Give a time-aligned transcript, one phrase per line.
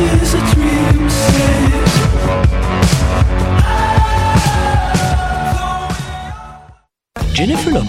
[0.00, 0.49] is a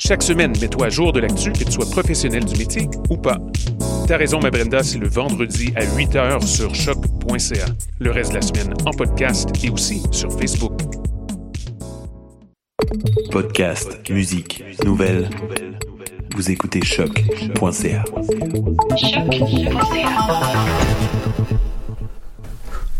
[0.00, 3.36] Chaque semaine, mets-toi à jour de l'actu, que tu sois professionnel du métier ou pas.
[4.06, 7.66] T'as raison, ma Brenda, c'est le vendredi à 8h sur choc.ca.
[7.98, 10.80] Le reste de la semaine en podcast et aussi sur Facebook.
[13.32, 15.28] Podcast, musique, nouvelles.
[16.36, 18.04] Vous écoutez choc.ca.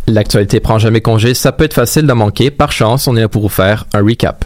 [0.09, 2.51] L'actualité prend jamais congé, ça peut être facile d'en manquer.
[2.51, 4.45] Par chance, on est là pour vous faire un recap.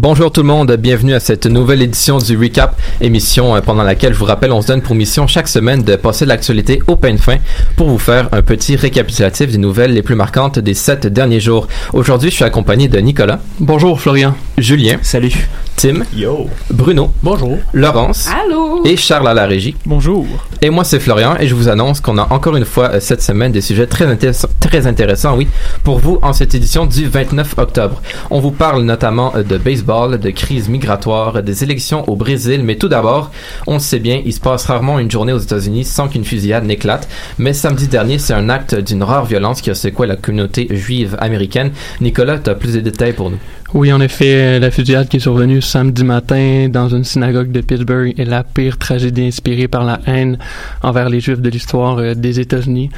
[0.00, 4.14] Bonjour tout le monde, bienvenue à cette nouvelle édition du Recap, émission euh, pendant laquelle
[4.14, 7.16] je vous rappelle on se donne pour mission chaque semaine de passer l'actualité au pain
[7.16, 7.38] fin
[7.74, 11.66] pour vous faire un petit récapitulatif des nouvelles les plus marquantes des sept derniers jours.
[11.92, 13.40] Aujourd'hui, je suis accompagné de Nicolas.
[13.58, 14.36] Bonjour Florian.
[14.56, 14.98] Julien.
[15.02, 15.48] Salut.
[15.78, 16.02] Tim.
[16.12, 16.48] Yo.
[16.70, 17.12] Bruno.
[17.22, 17.56] Bonjour.
[17.72, 18.28] Laurence.
[18.28, 18.84] Allô.
[18.84, 19.76] Et Charles à la régie.
[19.86, 20.26] Bonjour.
[20.60, 23.22] Et moi, c'est Florian et je vous annonce qu'on a encore une fois euh, cette
[23.22, 25.46] semaine des sujets très, intéressants, très intéressants, oui,
[25.84, 28.02] pour vous en cette édition du 29 octobre.
[28.30, 32.76] On vous parle notamment euh, de baseball, de crise migratoire, des élections au Brésil, mais
[32.76, 33.32] tout d'abord,
[33.66, 36.64] on le sait bien, il se passe rarement une journée aux États-Unis sans qu'une fusillade
[36.64, 40.68] n'éclate, mais samedi dernier, c'est un acte d'une rare violence qui a secoué la communauté
[40.70, 41.72] juive américaine.
[42.00, 43.38] Nicolas, tu as plus de détails pour nous.
[43.74, 48.14] Oui, en effet, la fusillade qui est survenue samedi matin dans une synagogue de Pittsburgh
[48.18, 50.38] est la pire tragédie inspirée par la haine
[50.82, 52.90] envers les Juifs de l'histoire euh, des États-Unis.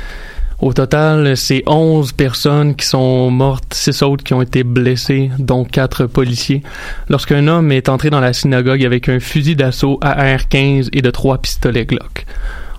[0.60, 5.65] Au total, c'est 11 personnes qui sont mortes, 6 autres qui ont été blessées, dont
[5.65, 6.62] 4 policiers,
[7.09, 11.38] lorsqu'un homme est entré dans la synagogue avec un fusil d'assaut AR-15 et de 3
[11.38, 12.26] pistolets Glock.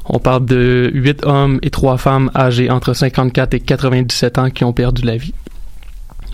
[0.05, 4.63] On parle de 8 hommes et 3 femmes âgés entre 54 et 97 ans qui
[4.63, 5.33] ont perdu la vie.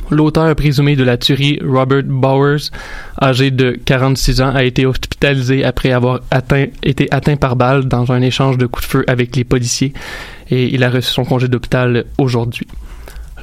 [0.09, 2.71] L'auteur présumé de la tuerie, Robert Bowers,
[3.21, 6.21] âgé de 46 ans, a été hospitalisé après avoir
[6.83, 9.93] été atteint par balle dans un échange de coups de feu avec les policiers
[10.49, 12.67] et il a reçu son congé d'hôpital aujourd'hui.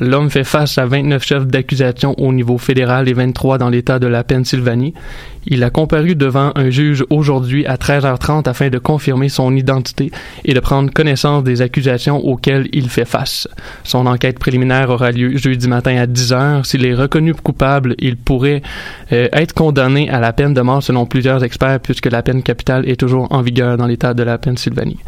[0.01, 4.09] L'homme fait face à 29 chefs d'accusation au niveau fédéral et 23 dans l'État de
[4.09, 4.93] la Pennsylvanie.
[5.47, 10.11] Il a comparu devant un juge aujourd'hui à 13h30 afin de confirmer son identité
[10.45, 13.47] et de prendre connaissance des accusations auxquelles il fait face.
[13.85, 16.65] Son enquête préliminaire aura lieu jeudi matin à 10h.
[16.65, 18.62] S'il est reconnu coupable, il pourrait
[19.12, 22.89] euh, être condamné à la peine de mort selon plusieurs experts puisque la peine capitale
[22.89, 24.99] est toujours en vigueur dans l'État de la Pennsylvanie.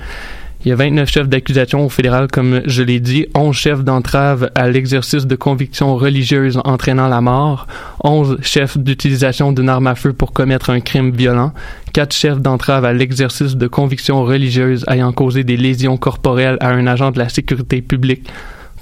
[0.64, 4.50] Il y a 29 chefs d'accusation au fédéral, comme je l'ai dit, 11 chefs d'entrave
[4.54, 7.66] à l'exercice de convictions religieuses entraînant la mort,
[8.02, 11.52] 11 chefs d'utilisation d'une arme à feu pour commettre un crime violent,
[11.92, 16.86] 4 chefs d'entrave à l'exercice de convictions religieuses ayant causé des lésions corporelles à un
[16.86, 18.26] agent de la sécurité publique,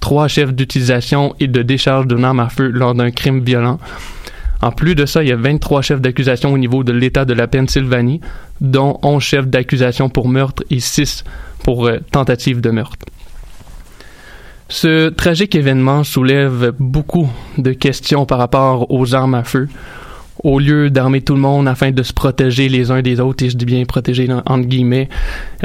[0.01, 3.79] 3 chefs d'utilisation et de décharge d'une arme à feu lors d'un crime violent,
[4.63, 7.35] en plus de ça, il y a 23 chefs d'accusation au niveau de l'État de
[7.35, 8.23] la Pennsylvanie,
[8.63, 11.25] dont 11 chefs d'accusation pour meurtre et 6
[11.65, 13.07] pour euh, tentative de meurtre.
[14.69, 17.29] Ce tragique événement soulève beaucoup
[17.59, 19.69] de questions par rapport aux armes à feu.
[20.43, 23.51] Au lieu d'armer tout le monde afin de se protéger les uns des autres, et
[23.51, 25.09] je dis bien protéger entre guillemets,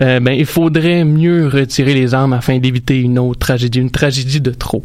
[0.01, 4.42] euh, ben, il faudrait mieux retirer les armes afin d'éviter une autre tragédie, une tragédie
[4.42, 4.84] de trop.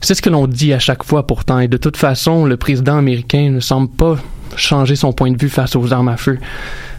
[0.00, 2.96] C'est ce que l'on dit à chaque fois pourtant, et de toute façon, le président
[2.96, 4.16] américain ne semble pas
[4.56, 6.38] changer son point de vue face aux armes à feu.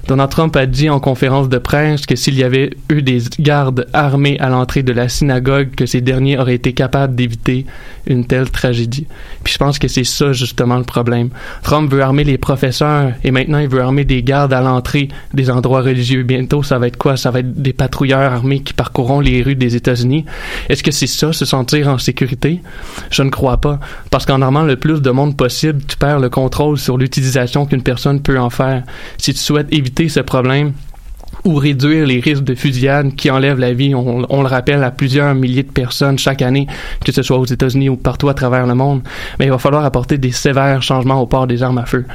[0.08, 3.88] Donald Trump a dit en conférence de presse que s'il y avait eu des gardes
[3.94, 7.66] armés à l'entrée de la synagogue, que ces derniers auraient été capables d'éviter
[8.08, 9.08] une telle tragédie.
[9.44, 11.30] Puis je pense que c'est ça justement le problème.
[11.64, 15.50] Trump veut armer les professeurs et maintenant il veut armer des gardes à l'entrée des
[15.50, 16.24] endroits religieux.
[16.24, 17.16] Bientôt, ça va être quoi?
[17.16, 20.26] Ça va être des patrouilleurs armés qui parcourront les rues des États-Unis.
[20.70, 22.62] Est-ce que c'est ça, se sentir en sécurité?
[23.12, 23.80] Je ne crois pas.
[24.10, 27.84] Parce qu'en armant le plus de monde possible, tu perds le contrôle sur l'utilisation qu'une
[27.84, 28.84] personne peut en faire.
[29.18, 30.74] Si tu souhaites éviter ce problème
[31.44, 33.96] ou réduire les risques de fusillade qui enlèvent la vie.
[33.96, 36.68] On, le rappelle à plusieurs milliers de personnes chaque année,
[37.04, 39.02] que ce soit aux États-Unis ou partout à travers le monde.
[39.40, 42.06] Mais il va falloir apporter des sévères changements au port des armes à feu.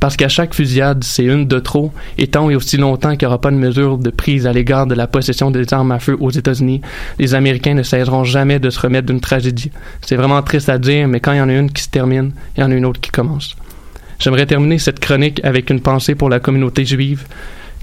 [0.00, 3.26] Parce qu'à chaque fusillade, c'est une de trop, et tant et aussi longtemps qu'il n'y
[3.26, 6.16] aura pas de mesure de prise à l'égard de la possession des armes à feu
[6.18, 6.80] aux États-Unis,
[7.20, 9.70] les Américains ne cesseront jamais de se remettre d'une tragédie.
[10.00, 12.32] C'est vraiment triste à dire, mais quand il y en a une qui se termine,
[12.56, 13.54] il y en a une autre qui commence.
[14.22, 17.24] J'aimerais terminer cette chronique avec une pensée pour la communauté juive.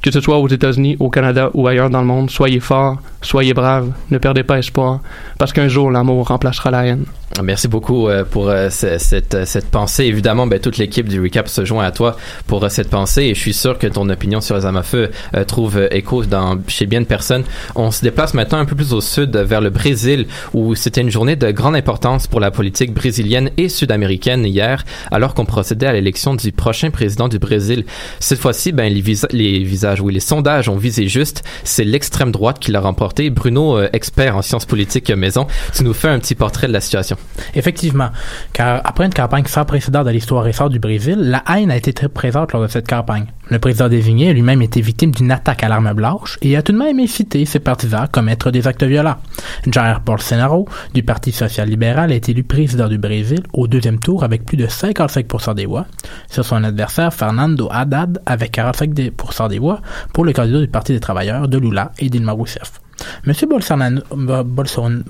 [0.01, 3.53] Que ce soit aux États-Unis, au Canada ou ailleurs dans le monde, soyez forts, soyez
[3.53, 5.01] braves, ne perdez pas espoir,
[5.38, 7.03] parce qu'un jour l'amour remplacera la haine.
[7.43, 10.05] Merci beaucoup euh, pour euh, cette, euh, cette pensée.
[10.05, 12.17] Évidemment, ben, toute l'équipe du Recap se joint à toi
[12.47, 15.11] pour cette pensée et je suis sûr que ton opinion sur les armes à feu
[15.47, 17.43] trouve écho dans, chez bien de personnes.
[17.75, 21.11] On se déplace maintenant un peu plus au sud vers le Brésil où c'était une
[21.11, 25.93] journée de grande importance pour la politique brésilienne et sud-américaine hier alors qu'on procédait à
[25.93, 27.85] l'élection du prochain président du Brésil.
[28.19, 31.43] Cette fois-ci, ben, les, les visages, oui, les sondages ont visé juste.
[31.63, 33.29] C'est l'extrême droite qui l'a remporté.
[33.29, 37.19] Bruno, expert en sciences politiques maison, tu nous fais un petit portrait de la situation.
[37.56, 38.10] Effectivement,
[38.54, 41.94] car après une campagne sans précédent dans l'histoire récente du Brésil, la haine a été
[41.94, 43.25] très présente lors de cette campagne.
[43.50, 46.71] Le président désigné a lui-même été victime d'une attaque à l'arme blanche et a tout
[46.71, 49.18] de même incité ses partisans à commettre des actes violents.
[49.66, 54.45] Jair Bolsonaro, du Parti social-libéral, a été élu président du Brésil au deuxième tour avec
[54.45, 55.86] plus de 55% des voix,
[56.30, 59.81] sur son adversaire Fernando Haddad avec 45% des voix
[60.13, 62.80] pour le candidat du Parti des travailleurs de Lula et Dilma Rousseff.
[63.25, 63.34] M.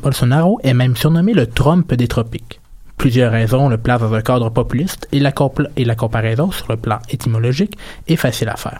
[0.01, 2.59] Bolsonaro est même surnommé le Trump des tropiques.
[2.97, 7.77] Plusieurs raisons le placent dans un cadre populiste et la, comparaison sur le plan étymologique
[8.07, 8.79] est facile à faire.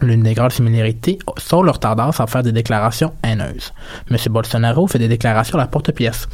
[0.00, 3.72] L'une des grandes similarités sont leur tendance à faire des déclarations haineuses.
[4.10, 4.16] M.
[4.30, 6.28] Bolsonaro fait des déclarations à la porte-pièce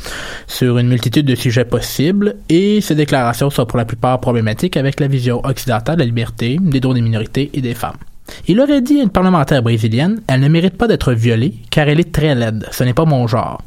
[0.46, 5.00] sur une multitude de sujets possibles et ces déclarations sont pour la plupart problématiques avec
[5.00, 7.96] la vision occidentale de la liberté, des droits des minorités et des femmes.
[8.46, 12.00] Il aurait dit à une parlementaire brésilienne, elle ne mérite pas d'être violée car elle
[12.00, 13.62] est très laide, ce n'est pas mon genre.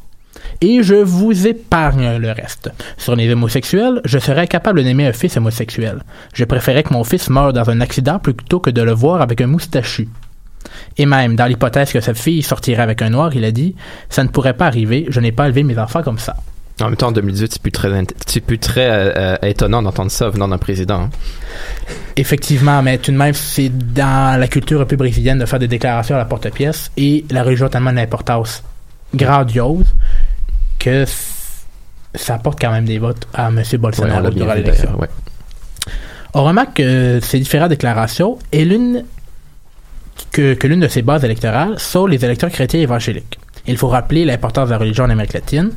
[0.62, 2.72] Et je vous épargne le reste.
[2.98, 6.04] Sur les homosexuels, je serais capable d'aimer un fils homosexuel.
[6.34, 9.42] Je préférais que mon fils meure dans un accident plutôt que de le voir avec
[9.42, 10.08] un moustachu.
[10.98, 13.76] Et même, dans l'hypothèse que cette fille sortirait avec un noir, il a dit,
[14.10, 16.36] ça ne pourrait pas arriver, je n'ai pas élevé mes enfants comme ça.
[16.80, 17.90] En même temps, en 2018, c'est plus très,
[18.26, 21.10] c'est plus très euh, euh, étonnant d'entendre ça venant d'un président.
[22.16, 25.68] Effectivement, mais tout de même, c'est dans la culture un peu brésilienne de faire des
[25.68, 28.64] déclarations à la porte-pièce et la religion a tellement d'importance
[29.14, 29.86] grandiose
[30.80, 31.06] que
[32.16, 33.62] ça apporte quand même des votes à M.
[33.78, 34.98] Bolsonaro durant l'élection.
[36.34, 39.04] On remarque que ces différentes déclarations et l'une
[40.32, 43.38] que, que l'une de ces bases électorales sont les électeurs chrétiens évangéliques.
[43.68, 45.72] Il faut rappeler l'importance de la religion en Amérique latine.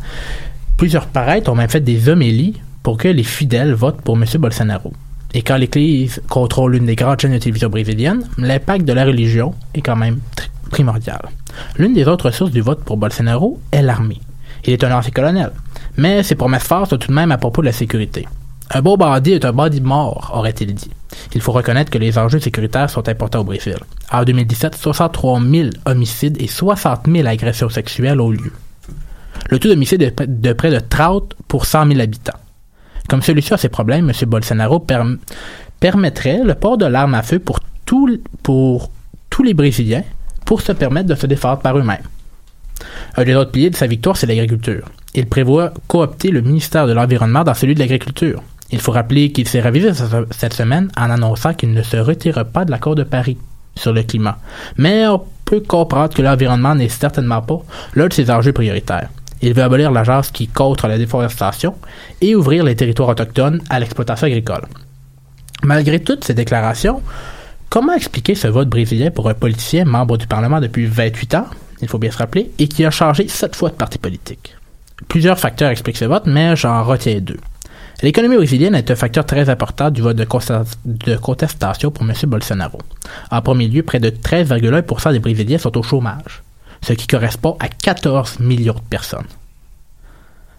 [0.76, 4.24] Plusieurs prêtres ont même fait des homélies pour que les fidèles votent pour M.
[4.38, 4.92] Bolsonaro.
[5.32, 9.54] Et quand l'Église contrôle l'une des grandes chaînes de télévision brésiliennes, l'impact de la religion
[9.74, 10.18] est quand même
[10.70, 11.22] primordial.
[11.78, 14.20] L'une des autres sources du vote pour Bolsonaro est l'armée.
[14.64, 15.52] Il est un ancien colonel,
[15.96, 18.26] mais ses promesses fortes sont tout de même à propos de la sécurité.
[18.70, 20.90] Un beau bandit est un bandit mort, aurait-il dit.
[21.34, 23.76] Il faut reconnaître que les enjeux sécuritaires sont importants au Brésil.
[24.10, 28.52] En 2017, 63 000 homicides et 60 000 agressions sexuelles ont lieu.
[29.50, 32.38] Le taux d'homicide est de près de 30 pour 100 000 habitants.
[33.08, 34.28] Comme solution à ces problèmes, M.
[34.28, 34.84] Bolsonaro
[35.80, 37.60] permettrait le port de l'arme à feu pour,
[38.42, 38.90] pour
[39.30, 40.04] tous les Brésiliens
[40.44, 41.98] pour se permettre de se défendre par eux-mêmes.
[43.16, 44.88] Un des autres piliers de sa victoire, c'est l'agriculture.
[45.14, 48.42] Il prévoit coopter le ministère de l'Environnement dans celui de l'Agriculture.
[48.70, 49.90] Il faut rappeler qu'il s'est ravisé
[50.30, 53.38] cette semaine en annonçant qu'il ne se retire pas de l'accord de Paris
[53.76, 54.38] sur le climat.
[54.76, 57.62] Mais on peut comprendre que l'environnement n'est certainement pas
[57.94, 59.10] l'un de ses enjeux prioritaires.
[59.44, 61.74] Il veut abolir l'agence qui contre la déforestation
[62.22, 64.62] et ouvrir les territoires autochtones à l'exploitation agricole.
[65.62, 67.02] Malgré toutes ces déclarations,
[67.68, 71.46] comment expliquer ce vote brésilien pour un politicien membre du Parlement depuis 28 ans,
[71.82, 74.56] il faut bien se rappeler, et qui a changé sept fois de parti politique?
[75.08, 77.40] Plusieurs facteurs expliquent ce vote, mais j'en retiens deux.
[78.00, 82.14] L'économie brésilienne est un facteur très important du vote de, contestation pour M.
[82.28, 82.78] Bolsonaro.
[83.30, 86.42] En premier lieu, près de 13,1% des Brésiliens sont au chômage,
[86.84, 89.26] ce qui correspond à 14 millions de personnes.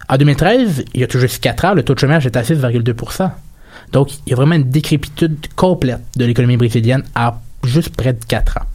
[0.08, 2.42] En 2013, il y a tout juste 4 ans, le taux de chômage est à
[2.42, 3.30] 6,2%.
[3.92, 8.24] Donc, il y a vraiment une décrépitude complète de l'économie brésilienne à juste près de
[8.24, 8.66] 4 ans.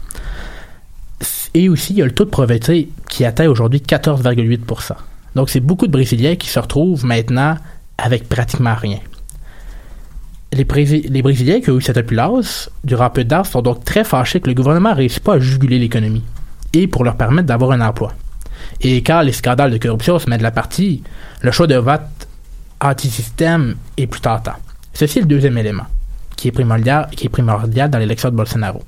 [1.53, 4.93] Et aussi, il y a le taux de pauvreté qui atteint aujourd'hui 14,8%.
[5.35, 7.57] Donc, c'est beaucoup de Brésiliens qui se retrouvent maintenant
[7.97, 8.99] avec pratiquement rien.
[10.53, 14.41] Les, les, Brésiliens qui ont eu cette opulence durant peu de sont donc très fâchés
[14.41, 16.23] que le gouvernement ne réussit pas à juguler l'économie
[16.73, 18.13] et pour leur permettre d'avoir un emploi.
[18.81, 21.03] Et quand les scandales de corruption se mettent de la partie,
[21.41, 22.01] le choix de vote
[22.79, 24.55] anti-système est plus tentant.
[24.93, 25.85] Ceci est le deuxième élément
[26.41, 28.81] qui est primordial, qui est primordial dans l'élection de Bolsonaro.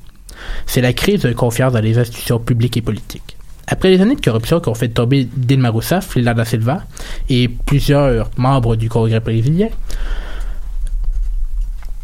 [0.65, 3.37] C'est la crise de confiance dans les institutions publiques et politiques.
[3.67, 6.83] Après les années de corruption qui ont fait tomber Dilma Rousseff, Lila da Silva
[7.29, 9.69] et plusieurs membres du Congrès brésilien,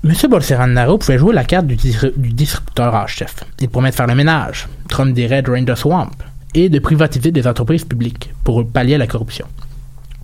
[0.01, 0.13] M.
[0.29, 3.43] Bolsonaro pouvait jouer la carte du, distributeur en chef.
[3.59, 6.11] Il promet de faire le ménage, Trump dirait Drain the Swamp,
[6.53, 9.45] et de privatiser des entreprises publiques pour pallier la corruption,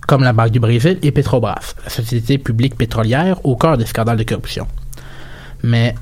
[0.06, 4.16] comme la Banque du Brésil et Petrobras, la société publique pétrolière au cœur des scandales
[4.16, 4.66] de corruption.
[5.62, 5.94] Mais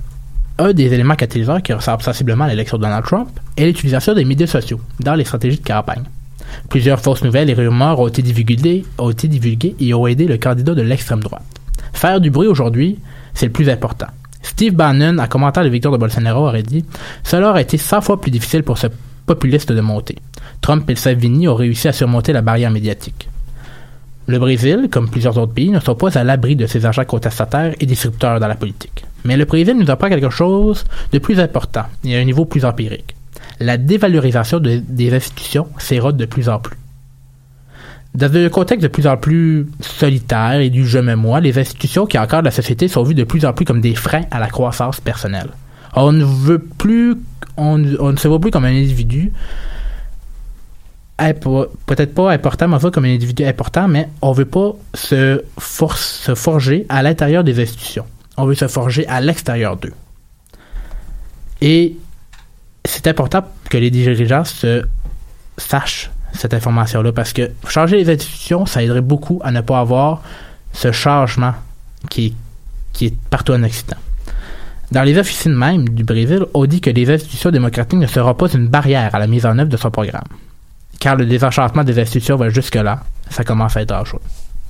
[0.58, 4.24] un des éléments catalyseurs qui ressemble sensiblement à l'élection de Donald Trump est l'utilisation des
[4.24, 6.04] médias sociaux dans les stratégies de campagne.
[6.68, 10.38] Plusieurs fausses nouvelles et rumeurs ont été divulguées, ont été divulguées et ont aidé le
[10.38, 11.42] candidat de l'extrême droite.
[11.92, 12.98] Faire du bruit aujourd'hui,
[13.34, 14.06] c'est le plus important.
[14.42, 16.84] Steve Bannon, en commentant la victoire de Bolsonaro, aurait dit
[17.24, 18.86] Cela aurait été 100 fois plus difficile pour ce
[19.26, 20.16] populiste de monter.
[20.60, 23.28] Trump et Savini ont réussi à surmonter la barrière médiatique.
[24.26, 27.74] Le Brésil, comme plusieurs autres pays, ne sont pas à l'abri de ces agents contestataires
[27.78, 29.04] et disrupteurs dans la politique.
[29.24, 32.64] Mais le Brésil nous apprend quelque chose de plus important et à un niveau plus
[32.64, 33.14] empirique.
[33.60, 36.76] La dévalorisation des institutions s'érode de plus en plus.
[38.14, 42.06] Dans un contexte de plus en plus solitaire et du je me moi, les institutions
[42.06, 44.49] qui encadrent la société sont vues de plus en plus comme des freins à la
[44.49, 45.49] croissance personnelle.
[45.94, 47.16] On ne veut plus,
[47.56, 49.33] on ne se voit plus comme un individu,
[51.87, 56.35] peut-être pas important, mais on comme un individu important, mais on veut pas se, se
[56.35, 58.04] forger à l'intérieur des institutions.
[58.37, 59.92] On veut se forger à l'extérieur d'eux.
[61.61, 61.97] Et
[62.85, 64.85] c'est important que les dirigeants se
[65.56, 70.22] sachent cette information-là parce que changer les institutions, ça aiderait beaucoup à ne pas avoir
[70.72, 71.54] ce changement
[72.10, 72.34] qui
[73.00, 73.96] est partout en Occident.
[74.92, 78.52] Dans les officines même du Brésil, on dit que les institutions démocratiques ne seront pas
[78.52, 80.24] une barrière à la mise en œuvre de son programme
[81.04, 83.00] car le désenchantement des institutions va jusque-là.
[83.28, 84.22] Ça commence à être dangereux.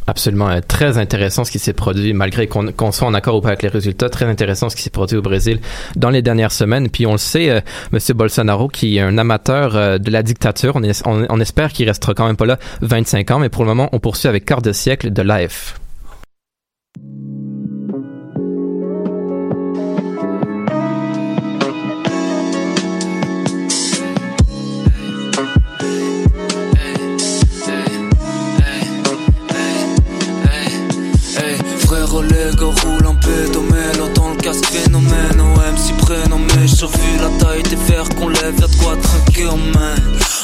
[0.07, 3.49] Absolument, euh, très intéressant ce qui s'est produit, malgré qu'on soit en accord ou pas
[3.49, 5.61] avec les résultats, très intéressant ce qui s'est produit au Brésil
[5.97, 6.91] dans les dernières semaines.
[6.91, 10.77] Puis on le sait, euh, Monsieur Bolsonaro, qui est un amateur euh, de la dictature,
[10.77, 13.89] on, on espère qu'il restera quand même pas là 25 ans, mais pour le moment,
[13.93, 15.77] on poursuit avec quart de siècle de life.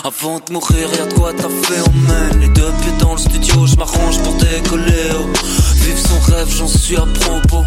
[0.03, 3.67] Avant de mourir, y'a de quoi fait, on mène Les deux pieds dans le studio,
[3.67, 5.11] je m'arrange pour décoller.
[5.15, 5.27] Oh.
[5.75, 7.65] Vive son rêve, j'en suis à propos.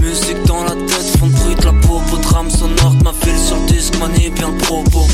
[0.00, 2.00] Musique dans la tête, fond de bruit de la peau.
[2.22, 5.06] Drame sonore, ma file sur le disque, manie bien le propos.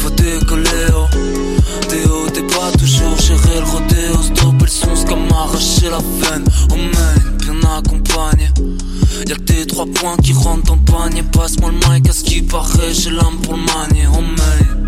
[0.00, 1.06] Faut décoller, oh.
[1.90, 4.22] Des hauts, des bas, toujours gérer le rodéo.
[4.22, 6.44] Stopper le son, comme arracher la veine.
[6.72, 8.48] On mène, bien accompagné.
[9.28, 11.22] Y'a que tes trois points qui rentrent le panier.
[11.22, 14.06] Passe-moi le mic à ce qui paraît, j'ai l'âme pour le manier.
[14.06, 14.80] On mène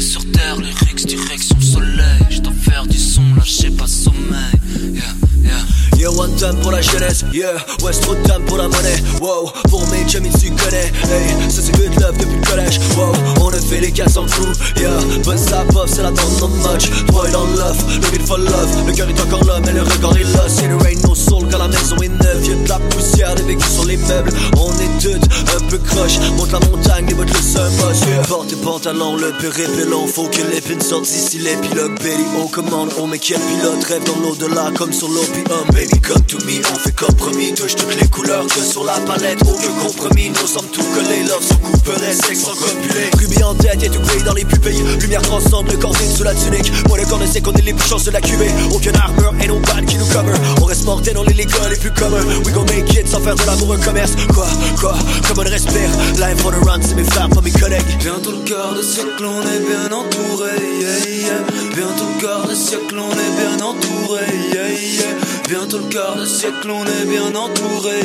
[0.00, 2.20] sur terre, les lyrics direction soleil.
[2.30, 4.52] Je dois faire du son, là j'ai pas sommeil.
[4.92, 5.02] Yeah,
[5.42, 5.52] yeah.
[5.96, 7.56] Yeah, one time pour la jeunesse, yeah.
[7.82, 9.50] West Road time pour la monnaie, wow.
[9.68, 11.50] Pour mes chums, tu connais, hey.
[11.50, 13.12] Ça c'est good love depuis le collège, wow.
[13.40, 14.90] On a fait les casses en crew, yeah.
[15.24, 16.90] Bonne ça pop, c'est la bande non match.
[17.06, 18.86] Boy don't love, looking for love.
[18.86, 20.44] Le cœur est encore là, mais le regard est là.
[20.48, 22.46] C'est le rain, no soul, quand la maison est neuve.
[22.46, 24.32] Y'a de la poussière, des sur les meubles.
[24.56, 26.18] On est toutes un peu croche.
[26.36, 28.22] Monte la montagne, les bottes le boss, yeah.
[28.28, 29.32] Portez pantalon, le
[29.78, 30.06] pérépélon.
[30.06, 31.96] Faut que l'épine sorte d'ici l'épilogue.
[31.98, 33.84] Baby, on commande, on met quel pilote.
[33.84, 35.66] Rêve dans l'au-delà comme sur l'opium.
[35.72, 37.54] Baby, come to me, on fait compromis.
[37.54, 39.38] Touche toutes les couleurs que sur la palette.
[39.42, 41.24] Aucun compromis, nous sommes tout collés.
[41.28, 43.10] Love sans coupelet, sexe sans copulé.
[43.18, 44.82] Rubis en tête, y'a tout gris dans les pupilles.
[45.00, 46.72] Lumière transcende le corps sous la tunique.
[46.88, 48.50] Moi, le corps ne sait qu'on est les plus de la cuvée.
[48.72, 50.34] Aucune armure et no bad qui nous cover.
[50.60, 52.24] On reste mortel dans les légaux les plus communs.
[52.44, 54.12] We gon' make it sans faire de l'amour un commerce.
[54.34, 54.46] Quoi,
[54.80, 54.94] quoi,
[55.26, 55.90] comme on respire.
[56.14, 57.82] Life on a run, c'est mes frères, pas mes collègues.
[57.98, 58.82] Bientôt le quart de
[59.24, 60.56] on est bien entouré.
[60.80, 61.40] Yeah, yeah.
[61.76, 64.26] Bientôt le quart de siècle, on est bien entouré.
[64.56, 65.48] Yeah.
[65.48, 68.00] Bientôt le quart de siècle, on est bien entouré.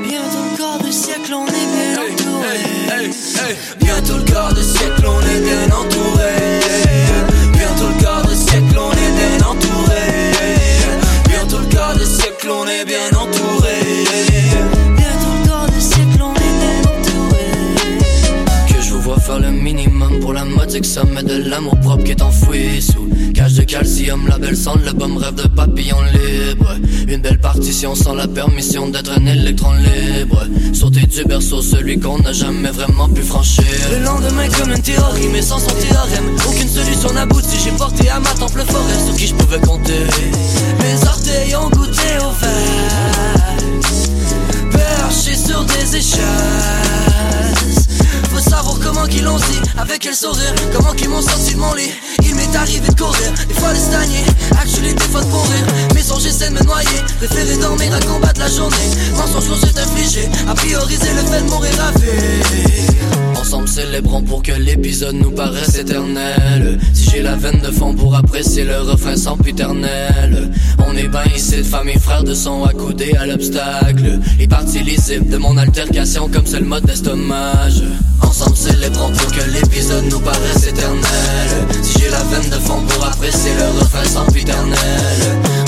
[0.00, 2.60] Bientôt le quart de siècle, on est bien entouré.
[3.80, 6.32] Bientôt le quart de siècle, on est bien entouré.
[7.52, 10.04] Bientôt le quart de siècle, on est bien entouré.
[11.28, 14.29] Bientôt le quart de siècle, on est bien entouré.
[19.38, 22.82] Le minimum pour la mode, c'est que ça met de l'amour propre qui est enfoui
[22.82, 24.26] sous cage de calcium.
[24.28, 26.76] La belle sonde, le bum rêve de papillon libre.
[27.08, 30.46] Une belle partition sans la permission d'être un électron libre.
[30.72, 33.64] Sauter du berceau, celui qu'on n'a jamais vraiment pu franchir.
[33.90, 36.36] Le lendemain, comme une théorie, mais sans son théorème.
[36.48, 37.58] Aucune solution n'aboutit.
[37.64, 40.06] J'ai porté à ma temple forêt sur qui je pouvais compter.
[40.80, 43.56] Mes orteils ont goûté au verre.
[44.72, 47.09] Perché sur des échasses.
[48.40, 51.90] Savoir comment qu'ils l'ont dit, avec quel sourire, comment qu'ils m'ont sorti de mon lit.
[52.24, 54.24] Il m'est arrivé de courir, des fois de stagner,
[54.58, 55.64] actually des fois de pourrir.
[55.94, 58.76] Mais songe j'essaie de me noyer, préférer dormir à combattre la journée.
[59.14, 63.40] Mensonge qu'on s'est infligé, à prioriser le fait de mourir à vie.
[63.40, 66.78] Ensemble célébrons pour que l'épisode nous paraisse éternel.
[66.92, 70.50] Si j'ai la veine de fond pour apprécier le refrain sans piternel.
[70.86, 74.18] On est ben ici de famille frères de son accoudés à l'obstacle.
[74.38, 77.68] Les parties lisibles de mon altercation comme seul mode d'estomac.
[78.80, 81.50] Célébrons pour que l'épisode nous paraisse éternel.
[81.82, 85.20] Si j'ai la veine de fond pour apprécier le refrain sans piternel.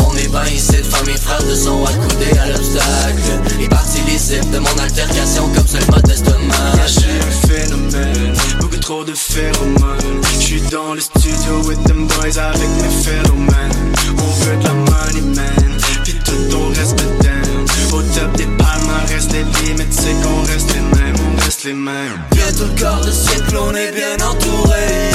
[0.08, 3.20] On est ben ici de famille frères de son accoudés à l'obstacle.
[3.60, 6.86] Les parties lisibles de mon altercation comme seul mode d'estomac.
[6.86, 10.22] J'ai un phénomène, beaucoup trop de phéromones.
[10.40, 13.92] J'suis dans le studio with them boys avec mes phénomènes.
[14.16, 17.66] On veut de la money man, pis tout on reste down.
[17.92, 21.01] Au top des palmarès, les limites c'est qu'on reste les mêmes,
[21.38, 22.18] les.
[22.32, 25.10] Bientôt le quart de siècle, on est bien entouré.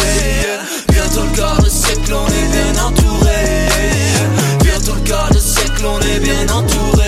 [0.89, 3.67] Bientôt le quart de siècle, on est bien entouré.
[4.63, 7.06] Bientôt le quart de siècle, on est bien entouré.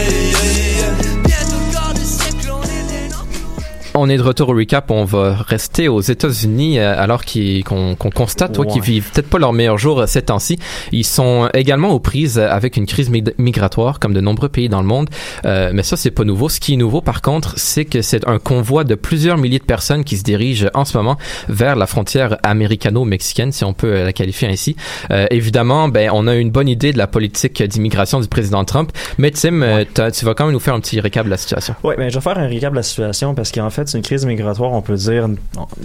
[4.01, 4.89] On est de retour au recap.
[4.91, 9.39] On va rester aux États-Unis euh, alors qu'on qu'on constate ouais, qu'ils vivent peut-être pas
[9.39, 10.57] leur meilleur jour euh, ces temps-ci.
[10.93, 14.69] Ils sont également aux prises euh, avec une crise mig- migratoire comme de nombreux pays
[14.69, 15.09] dans le monde.
[15.45, 16.47] Euh, mais ça, c'est pas nouveau.
[16.47, 19.65] Ce qui est nouveau, par contre, c'est que c'est un convoi de plusieurs milliers de
[19.65, 21.17] personnes qui se dirigent en ce moment
[21.49, 24.77] vers la frontière américano-mexicaine, si on peut la qualifier ainsi.
[25.12, 28.93] Euh, évidemment, ben, on a une bonne idée de la politique d'immigration du président Trump.
[29.17, 29.83] Mais Tim,
[30.13, 31.75] tu vas quand même nous faire un petit récap de la situation.
[31.83, 34.04] Oui, ben, je vais faire un récap de la situation parce qu'en fait, c'est une
[34.04, 35.28] crise migratoire, on peut dire,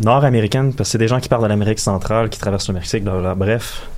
[0.03, 3.05] nord-américaine, parce que c'est des gens qui partent de l'Amérique centrale, qui traversent le Mexique,
[3.05, 3.89] bref.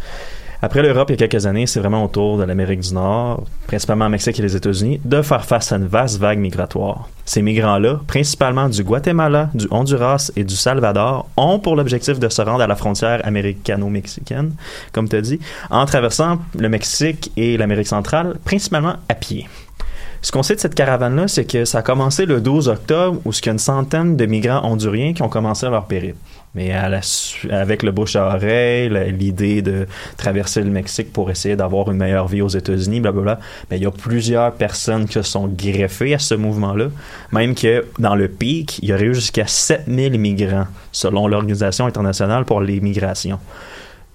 [0.62, 4.08] Après l'Europe, il y a quelques années, c'est vraiment autour de l'Amérique du Nord, principalement
[4.08, 7.10] Mexique et les États-Unis, de faire face à une vaste vague migratoire.
[7.26, 12.40] Ces migrants-là, principalement du Guatemala, du Honduras et du Salvador, ont pour l'objectif de se
[12.40, 14.54] rendre à la frontière américano-mexicaine,
[14.92, 19.46] comme tu as dit, en traversant le Mexique et l'Amérique centrale, principalement à pied.
[20.26, 23.30] Ce qu'on sait de cette caravane-là, c'est que ça a commencé le 12 octobre, où
[23.30, 26.18] il y a une centaine de migrants honduriens qui ont commencé leur périple.
[26.56, 26.90] Mais à
[27.52, 29.86] avec le bouche à oreille, l'idée de
[30.16, 33.38] traverser le Mexique pour essayer d'avoir une meilleure vie aux États-Unis, blablabla,
[33.70, 36.86] mais il y a plusieurs personnes qui sont greffées à ce mouvement-là.
[37.30, 42.44] Même que dans le pic, il y aurait eu jusqu'à 7000 migrants, selon l'Organisation internationale
[42.44, 43.38] pour les migrations.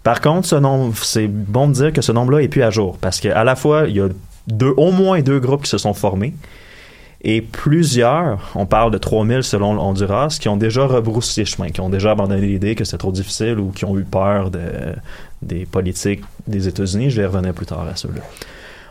[0.04, 2.98] Par contre, ce nombre, c'est bon de dire que ce nombre-là est plus à jour
[3.00, 4.10] parce qu'à la fois, il y a
[4.48, 6.34] deux, au moins deux groupes qui se sont formés
[7.24, 11.80] et plusieurs, on parle de 3000 selon le Honduras, qui ont déjà rebroussé chemin, qui
[11.80, 14.60] ont déjà abandonné l'idée que c'est trop difficile ou qui ont eu peur de,
[15.44, 17.12] des politiques des États-Unis.
[17.12, 18.22] Je vais revenir plus tard à ceux-là.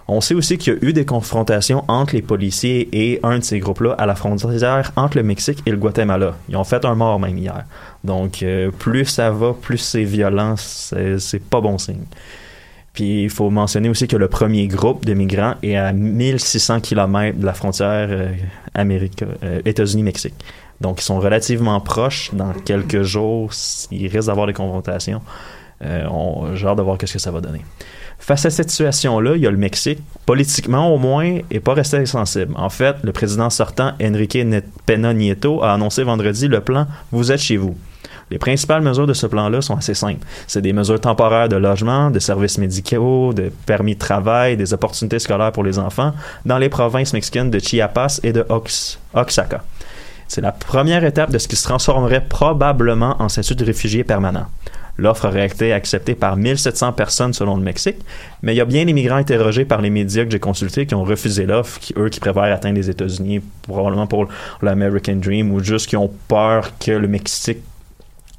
[0.07, 3.45] On sait aussi qu'il y a eu des confrontations entre les policiers et un de
[3.45, 6.37] ces groupes-là à la frontière entre le Mexique et le Guatemala.
[6.49, 7.65] Ils ont fait un mort même hier.
[8.05, 12.05] Donc, euh, plus ça va, plus c'est violent, c'est c'est pas bon signe.
[12.93, 17.39] Puis il faut mentionner aussi que le premier groupe de migrants est à 1600 km
[17.39, 18.33] de la frontière euh,
[18.75, 20.35] Amérique, euh, États-Unis-Mexique.
[20.81, 22.31] Donc ils sont relativement proches.
[22.33, 23.51] Dans quelques jours,
[23.91, 25.23] il risque d'avoir des confrontations.
[25.83, 27.63] Euh, J'ai hâte de voir qu'est-ce que ça va donner.
[28.19, 31.97] Face à cette situation-là, il y a le Mexique, politiquement au moins, est pas resté
[31.97, 32.53] insensible.
[32.55, 34.39] En fait, le président sortant, Enrique
[34.85, 37.77] Peña Nieto, a annoncé vendredi le plan Vous êtes chez vous.
[38.31, 40.25] Les principales mesures de ce plan-là sont assez simples.
[40.47, 45.19] C'est des mesures temporaires de logement, de services médicaux, de permis de travail, des opportunités
[45.19, 46.13] scolaires pour les enfants
[46.45, 48.47] dans les provinces mexicaines de Chiapas et de
[49.15, 49.63] Oaxaca.
[50.29, 54.47] C'est la première étape de ce qui se transformerait probablement en statut de réfugié permanent.
[54.97, 57.97] L'offre aurait été acceptée par 1700 personnes selon le Mexique,
[58.43, 60.95] mais il y a bien des migrants interrogés par les médias que j'ai consultés qui
[60.95, 64.29] ont refusé l'offre, eux qui préfèrent atteindre les États-Unis, probablement pour
[64.63, 67.63] l'American Dream, ou juste qui ont peur que le Mexique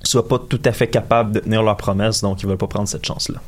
[0.03, 2.87] soit pas tout à fait capable de tenir leurs promesses, donc ils veulent pas prendre
[2.87, 3.39] cette chance-là.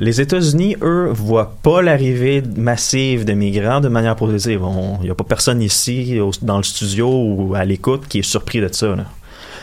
[0.00, 4.62] Les États-Unis, eux, voient pas l'arrivée massive de migrants de manière positive.
[5.00, 8.60] Il n'y a pas personne ici, dans le studio ou à l'écoute, qui est surpris
[8.60, 8.94] de ça.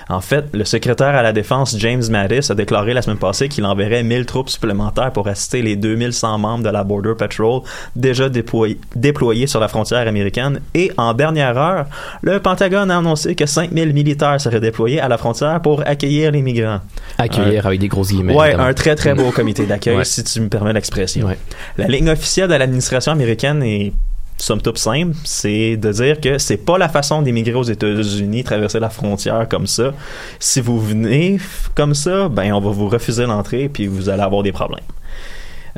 [0.07, 3.65] En fait, le secrétaire à la Défense, James Mattis, a déclaré la semaine passée qu'il
[3.65, 7.61] enverrait 1000 troupes supplémentaires pour assister les 2100 membres de la Border Patrol
[7.95, 10.59] déjà déployés, déployés sur la frontière américaine.
[10.75, 11.85] Et en dernière heure,
[12.21, 16.41] le Pentagone a annoncé que 5000 militaires seraient déployés à la frontière pour accueillir les
[16.43, 16.81] migrants.
[17.17, 18.35] Accueillir avec des grosses guillemets.
[18.35, 18.69] Ouais, évidemment.
[18.69, 20.05] un très très beau comité d'accueil, Ouais.
[20.05, 21.27] si tu me permets l'expression.
[21.27, 21.37] Ouais.
[21.77, 23.93] La ligne officielle de l'administration américaine est
[24.37, 28.79] somme toute simple, c'est de dire que c'est pas la façon d'émigrer aux États-Unis, traverser
[28.79, 29.93] la frontière comme ça.
[30.39, 31.39] Si vous venez
[31.73, 34.83] comme ça, ben on va vous refuser l'entrée puis vous allez avoir des problèmes.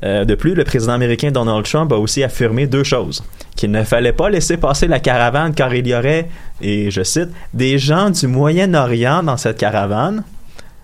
[0.03, 3.23] Euh, de plus, le président américain Donald Trump a aussi affirmé deux choses.
[3.55, 6.29] Qu'il ne fallait pas laisser passer la caravane car il y aurait,
[6.61, 10.23] et je cite, des gens du Moyen-Orient dans cette caravane,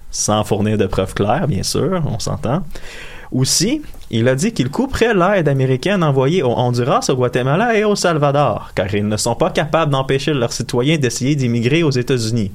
[0.09, 2.63] sans fournir de preuves claires, bien sûr, on s'entend.
[3.33, 7.95] Aussi, il a dit qu'il couperait l'aide américaine envoyée au Honduras, au Guatemala et au
[7.95, 12.51] Salvador, car ils ne sont pas capables d'empêcher leurs citoyens d'essayer d'immigrer aux États-Unis.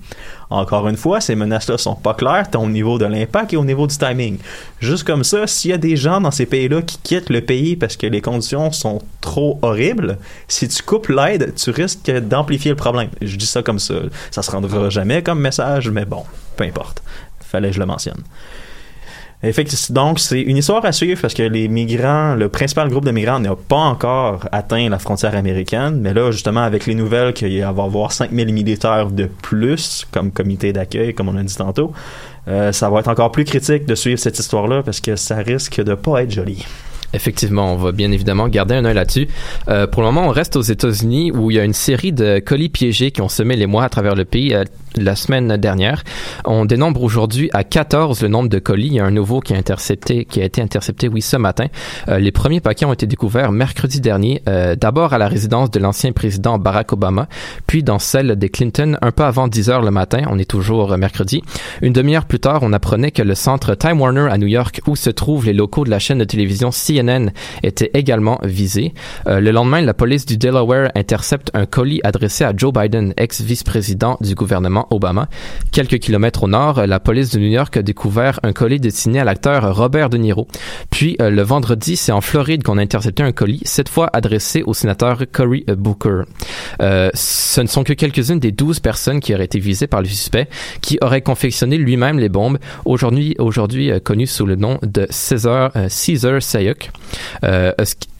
[0.50, 3.64] Encore une fois, ces menaces-là sont pas claires tant au niveau de l'impact et au
[3.64, 4.38] niveau du timing.
[4.78, 7.74] Juste comme ça, s'il y a des gens dans ces pays-là qui quittent le pays
[7.74, 12.76] parce que les conditions sont trop horribles, si tu coupes l'aide, tu risques d'amplifier le
[12.76, 13.08] problème.
[13.20, 13.94] Je dis ça comme ça.
[14.30, 16.22] Ça se rendra jamais comme message, mais bon,
[16.56, 17.02] peu importe.
[17.40, 18.22] Fallait que je le mentionne.
[19.42, 23.12] Effectivement, donc c'est une histoire à suivre parce que les migrants, le principal groupe de
[23.12, 27.48] migrants n'a pas encore atteint la frontière américaine, mais là justement avec les nouvelles qu'il
[27.48, 31.92] va y avoir 5000 militaires de plus comme comité d'accueil, comme on a dit tantôt,
[32.48, 35.81] euh, ça va être encore plus critique de suivre cette histoire-là parce que ça risque
[35.81, 36.66] de pas être joli.
[37.14, 39.29] Effectivement, on va bien évidemment garder un œil là-dessus.
[39.68, 42.38] Euh, pour le moment, on reste aux États-Unis où il y a une série de
[42.38, 44.64] colis piégés qui ont semé les mois à travers le pays euh,
[45.02, 46.04] la semaine dernière.
[46.44, 48.87] On dénombre aujourd'hui à 14 le nombre de colis.
[48.87, 51.66] Il y a un nouveau qui a intercepté, qui a été intercepté, oui, ce matin.
[52.08, 55.78] Euh, les premiers paquets ont été découverts mercredi dernier, euh, d'abord à la résidence de
[55.78, 57.28] l'ancien président Barack Obama,
[57.66, 60.22] puis dans celle des Clinton un peu avant 10 heures le matin.
[60.28, 61.42] On est toujours mercredi.
[61.82, 64.96] Une demi-heure plus tard, on apprenait que le centre Time Warner à New York, où
[64.96, 67.30] se trouvent les locaux de la chaîne de télévision CNN,
[67.62, 68.94] était également visé.
[69.26, 74.16] Euh, le lendemain, la police du Delaware intercepte un colis adressé à Joe Biden, ex-vice-président
[74.20, 75.29] du gouvernement Obama.
[75.72, 79.24] Quelques kilomètres au nord, la police de New York a découvert un colis destiné à
[79.24, 80.48] l'acteur Robert De Niro.
[80.90, 84.62] Puis, euh, le vendredi, c'est en Floride qu'on a intercepté un colis, cette fois adressé
[84.62, 86.22] au sénateur Cory Booker.
[86.81, 90.09] Euh, ce ne sont que quelques-unes des 12 personnes qui auraient été visées par le
[90.09, 90.48] suspect,
[90.81, 95.70] qui aurait confectionné lui-même les bombes, aujourd'hui aujourd'hui euh, connu sous le nom de César,
[95.77, 96.90] euh, Caesar Sayuk.
[97.44, 97.72] Euh,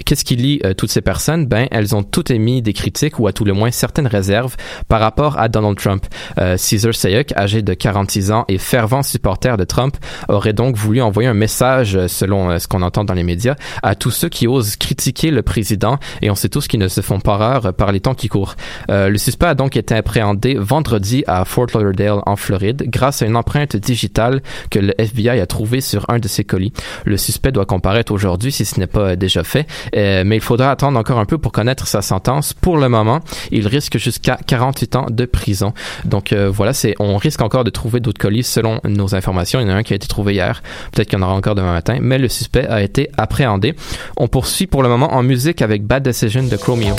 [0.05, 1.47] Qu'est-ce qui lie euh, toutes ces personnes?
[1.47, 4.57] Ben, elles ont toutes émis des critiques ou à tout le moins certaines réserves
[4.89, 6.07] par rapport à Donald Trump.
[6.49, 6.93] Euh, Caesar
[7.37, 9.97] âgé de 46 ans et fervent supporter de Trump,
[10.29, 13.55] aurait donc voulu envoyer un message, euh, selon euh, ce qu'on entend dans les médias,
[13.83, 17.01] à tous ceux qui osent critiquer le président et on sait tous qu'ils ne se
[17.01, 18.57] font pas rares euh, par les temps qui courent.
[18.89, 23.37] Le suspect a donc été appréhendé vendredi à Fort Lauderdale en Floride grâce à une
[23.37, 26.73] empreinte digitale que le FBI a trouvée sur un de ses colis.
[27.05, 30.99] Le suspect doit comparaître aujourd'hui si ce n'est pas déjà fait, mais il faudra attendre
[30.99, 32.53] encore un peu pour connaître sa sentence.
[32.55, 35.73] Pour le moment, il risque jusqu'à 48 ans de prison.
[36.05, 39.61] Donc euh, voilà, c'est on risque encore de trouver d'autres colis selon nos informations.
[39.61, 41.35] Il y en a un qui a été trouvé hier, peut-être qu'il y en aura
[41.35, 43.75] encore demain matin, mais le suspect a été appréhendé.
[44.17, 46.95] On poursuit pour le moment en musique avec Bad Decision de Chromeo.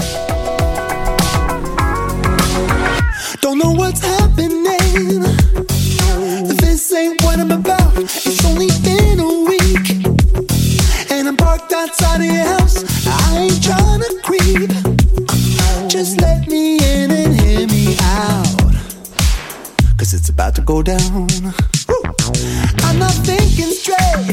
[3.42, 5.24] Don't know what's happening.
[6.58, 7.98] This ain't what I'm about.
[7.98, 10.06] It's only been a week.
[11.12, 12.84] And I'm parked outside house.
[13.08, 14.70] I ain't trying to creep.
[15.90, 16.59] Just let me
[20.10, 20.98] Cause it's about to go down.
[22.82, 24.26] I'm not thinking straight.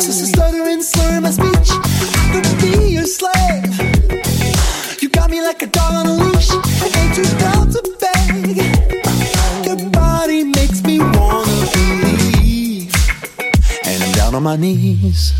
[0.00, 1.68] Just a stuttering, slurring my speech.
[1.68, 5.02] I could be your slave.
[5.02, 6.50] You got me like a dog on a leash.
[6.50, 8.56] Ain't too proud to beg.
[9.66, 12.94] Your body makes me wanna believe.
[13.84, 15.34] And I'm down on my knees.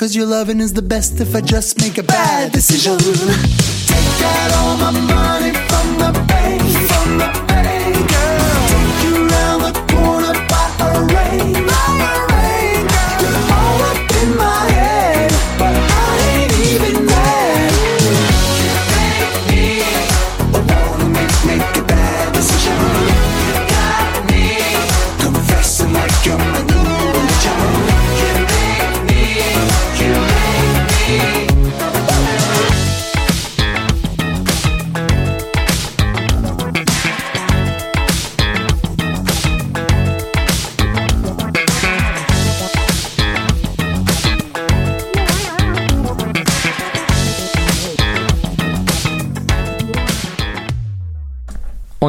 [0.00, 2.96] Cause your loving is the best if I just make a bad decision.
[2.96, 5.69] Take out all my money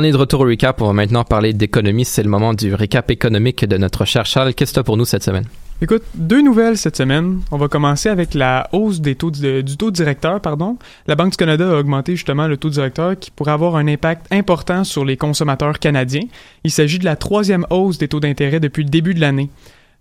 [0.01, 0.81] On est de retour au recap.
[0.81, 2.05] On va maintenant parler d'économie.
[2.05, 4.55] C'est le moment du récap économique de notre cher Charles.
[4.55, 5.45] Qu'est-ce que tu as pour nous cette semaine?
[5.79, 7.41] Écoute, deux nouvelles cette semaine.
[7.51, 10.79] On va commencer avec la hausse des taux du taux directeur, pardon.
[11.05, 14.25] La Banque du Canada a augmenté justement le taux directeur qui pourrait avoir un impact
[14.33, 16.25] important sur les consommateurs canadiens.
[16.63, 19.51] Il s'agit de la troisième hausse des taux d'intérêt depuis le début de l'année.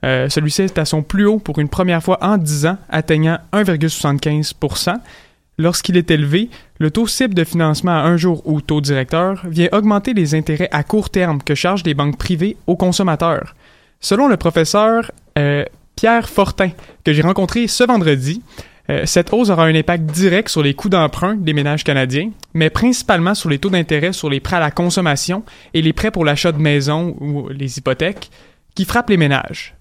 [0.02, 3.36] Euh, Celui-ci est à son plus haut pour une première fois en 10 ans, atteignant
[3.52, 4.54] 1,75
[5.60, 9.68] Lorsqu'il est élevé, le taux cible de financement à un jour ou taux directeur vient
[9.72, 13.54] augmenter les intérêts à court terme que chargent les banques privées aux consommateurs.
[14.00, 16.70] Selon le professeur euh, Pierre Fortin,
[17.04, 18.40] que j'ai rencontré ce vendredi,
[18.88, 22.70] euh, cette hausse aura un impact direct sur les coûts d'emprunt des ménages canadiens, mais
[22.70, 25.42] principalement sur les taux d'intérêt sur les prêts à la consommation
[25.74, 28.30] et les prêts pour l'achat de maison ou les hypothèques
[28.74, 29.74] qui frappent les ménages.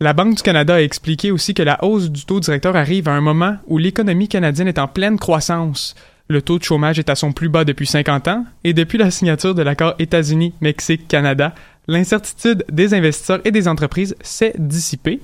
[0.00, 3.14] La Banque du Canada a expliqué aussi que la hausse du taux directeur arrive à
[3.14, 5.96] un moment où l'économie canadienne est en pleine croissance.
[6.28, 9.10] Le taux de chômage est à son plus bas depuis 50 ans et depuis la
[9.10, 11.52] signature de l'accord États-Unis-Mexique-Canada,
[11.88, 15.20] l'incertitude des investisseurs et des entreprises s'est dissipée.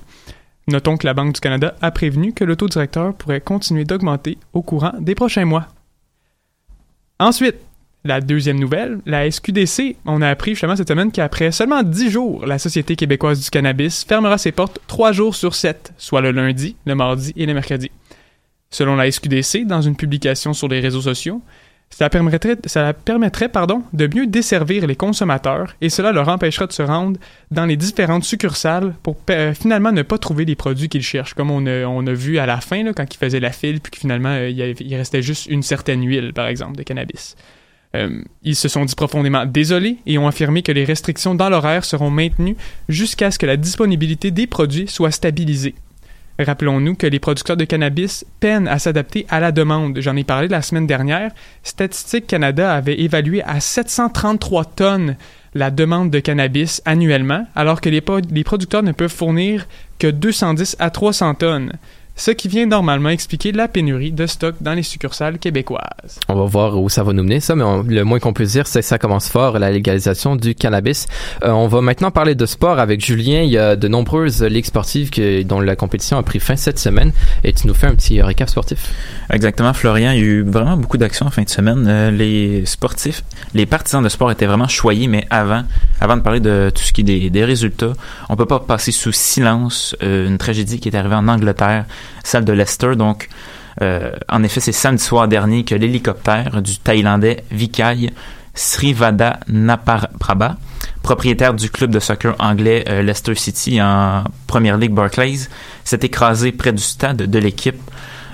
[0.67, 4.37] Notons que la Banque du Canada a prévenu que le taux directeur pourrait continuer d'augmenter
[4.51, 5.67] au courant des prochains mois.
[7.17, 7.55] Ensuite,
[8.05, 12.45] la deuxième nouvelle, la SQDC, on a appris justement cette semaine qu'après seulement 10 jours,
[12.45, 16.75] la Société québécoise du cannabis fermera ses portes 3 jours sur 7, soit le lundi,
[16.85, 17.89] le mardi et le mercredi.
[18.69, 21.41] Selon la SQDC, dans une publication sur les réseaux sociaux,
[21.89, 27.19] ça permettrait, pardon, de mieux desservir les consommateurs et cela leur empêchera de se rendre
[27.49, 31.49] dans les différentes succursales pour euh, finalement ne pas trouver les produits qu'ils cherchent, comme
[31.49, 34.29] on a, vu à la fin là, quand ils faisaient la file puis que finalement
[34.29, 37.35] euh, il restait juste une certaine huile, par exemple, de cannabis.
[37.95, 41.85] Euh, ils se sont dit profondément désolés et ont affirmé que les restrictions dans l'horaire
[41.85, 42.57] seront maintenues
[42.89, 45.75] jusqu'à ce que la disponibilité des produits soit stabilisée.
[46.37, 49.99] Rappelons-nous que les producteurs de cannabis peinent à s'adapter à la demande.
[50.01, 51.31] J'en ai parlé la semaine dernière.
[51.63, 55.15] Statistique Canada avait évalué à 733 tonnes
[55.53, 59.65] la demande de cannabis annuellement, alors que les, producteurs ne peuvent fournir
[59.97, 61.71] que 210 à 300 tonnes.
[62.17, 66.17] Ce qui vient normalement expliquer la pénurie de stock dans les succursales québécoises.
[66.29, 68.45] On va voir où ça va nous mener, ça, mais on- le moins qu'on peut
[68.45, 71.07] dire, c'est que ça commence fort, la légalisation du cannabis.
[71.43, 73.41] Euh, on va maintenant parler de sport avec Julien.
[73.41, 76.79] Il y a de nombreuses ligues sportives que- dont la compétition a pris fin cette
[76.79, 77.11] semaine.
[77.43, 78.93] Et tu nous fais un petit récap sportif.
[79.29, 80.11] Exactement, Florian.
[80.11, 81.85] Il y a eu vraiment beaucoup d'actions en fin de semaine.
[81.85, 83.23] Euh, les sportifs,
[83.53, 85.63] les partisans de sport étaient vraiment choyés, mais avant,
[85.99, 87.91] avant de parler de tout ce qui est des, des résultats,
[88.29, 91.83] on peut pas passer sous silence euh, une tragédie qui est arrivée en Angleterre,
[92.23, 92.95] celle de Leicester.
[92.95, 93.29] Donc,
[93.81, 98.11] euh, en effet, c'est samedi soir dernier que l'hélicoptère du Thaïlandais Vikai
[98.53, 100.55] Srivada Naprabha,
[101.03, 105.49] propriétaire du club de soccer anglais euh, Leicester City en Première Ligue Barclays,
[105.83, 107.81] s'est écrasé près du stade de l'équipe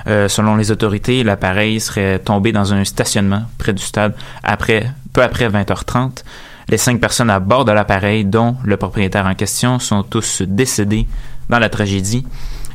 [0.07, 5.21] Euh, selon les autorités, l'appareil serait tombé dans un stationnement près du stade après, peu
[5.21, 6.23] après 20h30.
[6.69, 11.07] Les cinq personnes à bord de l'appareil, dont le propriétaire en question, sont tous décédés
[11.49, 12.25] dans la tragédie.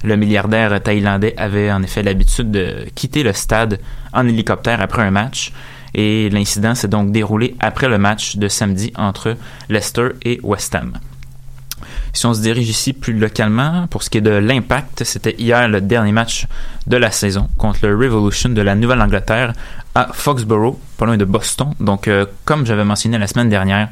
[0.05, 3.81] Le milliardaire thaïlandais avait en effet l'habitude de quitter le stade
[4.13, 5.53] en hélicoptère après un match.
[5.95, 9.37] Et l'incident s'est donc déroulé après le match de samedi entre
[9.69, 10.99] Leicester et West Ham.
[12.13, 15.69] Si on se dirige ici plus localement, pour ce qui est de l'impact, c'était hier
[15.69, 16.47] le dernier match
[16.87, 19.53] de la saison contre le Revolution de la Nouvelle-Angleterre
[19.95, 21.75] à Foxborough, pas loin de Boston.
[21.79, 23.91] Donc, euh, comme j'avais mentionné la semaine dernière,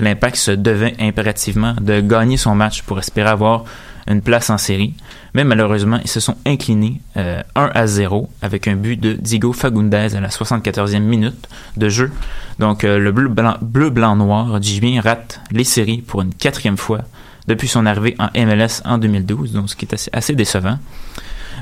[0.00, 3.64] l'impact se devait impérativement de gagner son match pour espérer avoir
[4.08, 4.94] une place en série.
[5.34, 9.52] Mais malheureusement, ils se sont inclinés euh, 1 à 0 avec un but de Diego
[9.52, 12.10] Fagundez à la 74e minute de jeu.
[12.58, 17.00] Donc euh, le bleu-blanc bleu, rate les séries pour une quatrième fois
[17.48, 20.78] depuis son arrivée en MLS en 2012, donc ce qui est assez, assez décevant.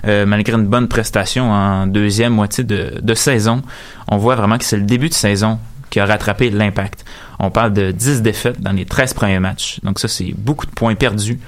[0.07, 3.63] Euh, malgré une bonne prestation en deuxième moitié de, de saison,
[4.09, 5.59] on voit vraiment que c'est le début de saison
[5.91, 7.05] qui a rattrapé l'impact.
[7.39, 9.81] On parle de 10 défaites dans les 13 premiers matchs.
[9.83, 11.39] Donc ça, c'est beaucoup de points perdus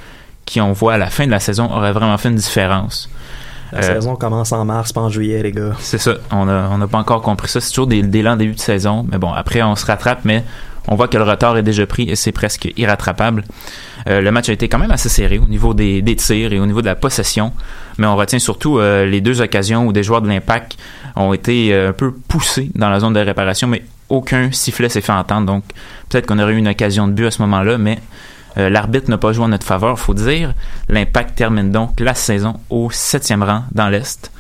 [0.45, 3.09] qui, on voit à la fin de la saison, aurait vraiment fait une différence.
[3.73, 5.73] La saison commence en mars, pas en juillet, les gars.
[5.79, 6.17] C'est ça.
[6.31, 7.59] On n'a on a pas encore compris ça.
[7.61, 9.07] C'est toujours des, des lents débuts de saison.
[9.11, 10.45] Mais bon, après, on se rattrape, mais
[10.89, 13.45] on voit que le retard est déjà pris et c'est presque irrattrapable.
[14.09, 16.59] Euh, le match a été quand même assez serré au niveau des, des, tirs et
[16.59, 17.53] au niveau de la possession,
[17.99, 20.77] mais on retient surtout euh, les deux occasions où des joueurs de l'impact
[21.15, 25.01] ont été euh, un peu poussés dans la zone de réparation, mais aucun sifflet s'est
[25.01, 25.47] fait entendre.
[25.47, 25.63] Donc
[26.09, 27.99] peut-être qu'on aurait eu une occasion de but à ce moment-là, mais
[28.59, 30.55] euh, l'arbitre n'a pas joué en notre faveur, faut dire.
[30.89, 34.31] L'impact termine donc la saison au septième rang dans l'Est,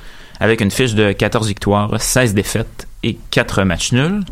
[0.40, 4.22] avec une fiche de 14 victoires, 16 défaites et 4 matchs nuls.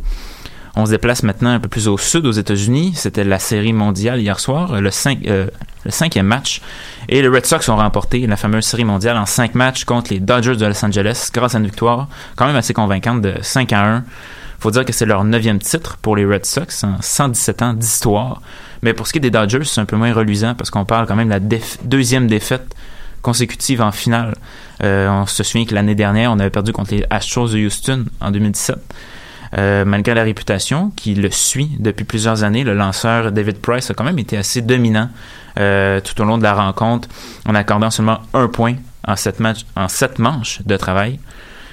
[0.76, 2.92] On se déplace maintenant un peu plus au sud aux États-Unis.
[2.94, 4.90] C'était la série mondiale hier soir, le,
[5.26, 5.46] euh,
[5.88, 6.60] cinquième match.
[7.08, 10.20] Et les Red Sox ont remporté la fameuse série mondiale en cinq matchs contre les
[10.20, 13.84] Dodgers de Los Angeles grâce à une victoire quand même assez convaincante de 5 à
[13.96, 14.04] 1.
[14.60, 18.40] faut dire que c'est leur neuvième titre pour les Red Sox en 117 ans d'histoire.
[18.82, 21.06] Mais pour ce qui est des Dodgers, c'est un peu moins reluisant parce qu'on parle
[21.06, 22.74] quand même de la deuxième défaite
[23.22, 24.34] consécutive en finale.
[24.82, 28.06] Euh, on se souvient que l'année dernière, on avait perdu contre les Astros de Houston
[28.20, 28.78] en 2017.
[29.58, 33.94] Euh, malgré la réputation qui le suit depuis plusieurs années, le lanceur David Price a
[33.94, 35.08] quand même été assez dominant
[35.58, 37.08] euh, tout au long de la rencontre
[37.46, 41.18] en accordant seulement un point en sept, matchs, en sept manches de travail.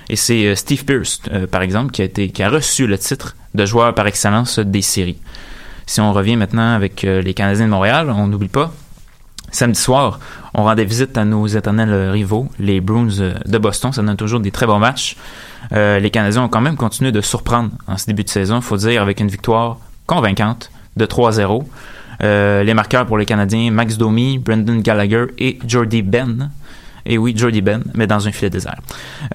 [0.09, 2.97] Et c'est euh, Steve Pierce, euh, par exemple, qui a, été, qui a reçu le
[2.97, 5.19] titre de joueur par excellence des séries.
[5.87, 8.71] Si on revient maintenant avec euh, les Canadiens de Montréal, on n'oublie pas,
[9.51, 10.19] samedi soir,
[10.53, 13.91] on rendait visite à nos éternels rivaux, les Bruins de Boston.
[13.91, 15.15] Ça donne toujours des très bons matchs.
[15.73, 18.77] Euh, les Canadiens ont quand même continué de surprendre en ce début de saison, faut
[18.77, 21.63] dire, avec une victoire convaincante de 3-0.
[22.23, 26.49] Euh, les marqueurs pour les Canadiens, Max Domi, Brendan Gallagher et Jordy Ben.
[27.05, 28.79] Et oui, Jordy Ben, mais dans un filet désert.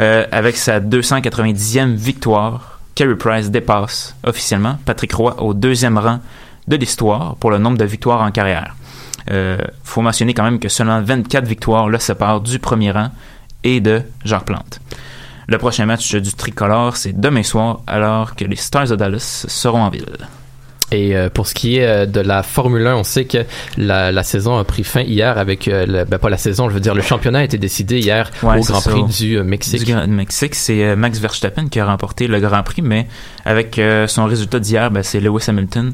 [0.00, 6.20] Euh, avec sa 290e victoire, Carey Price dépasse officiellement Patrick Roy au deuxième rang
[6.68, 8.76] de l'histoire pour le nombre de victoires en carrière.
[9.30, 13.08] Euh, faut mentionner quand même que seulement 24 victoires le séparent du premier rang
[13.64, 14.80] et de Jacques Plante.
[15.48, 19.82] Le prochain match du tricolore, c'est demain soir, alors que les Stars de Dallas seront
[19.82, 20.06] en ville.
[20.92, 23.38] Et euh, pour ce qui est euh, de la Formule 1, on sait que
[23.76, 26.74] la, la saison a pris fin hier avec, euh, le, ben pas la saison, je
[26.74, 28.90] veux dire, le championnat a été décidé hier Ouais, au Grand ça.
[28.90, 29.84] Prix du euh, Mexique.
[29.84, 33.06] Du Grand Mexique, c'est euh, Max Verstappen qui a remporté le Grand Prix, mais
[33.44, 35.92] avec euh, son résultat d'hier, ben, c'est Lewis Hamilton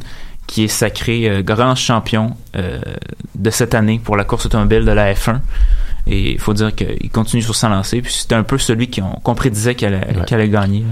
[0.48, 2.78] qui est sacré euh, grand champion euh,
[3.34, 5.40] de cette année pour la course automobile de la F1.
[6.06, 8.00] Et il faut dire qu'il continue sur sa lancée.
[8.00, 10.84] Puis c'était un peu celui qu'on qu'on prédisait qu'elle allait, qu'elle allait gagner.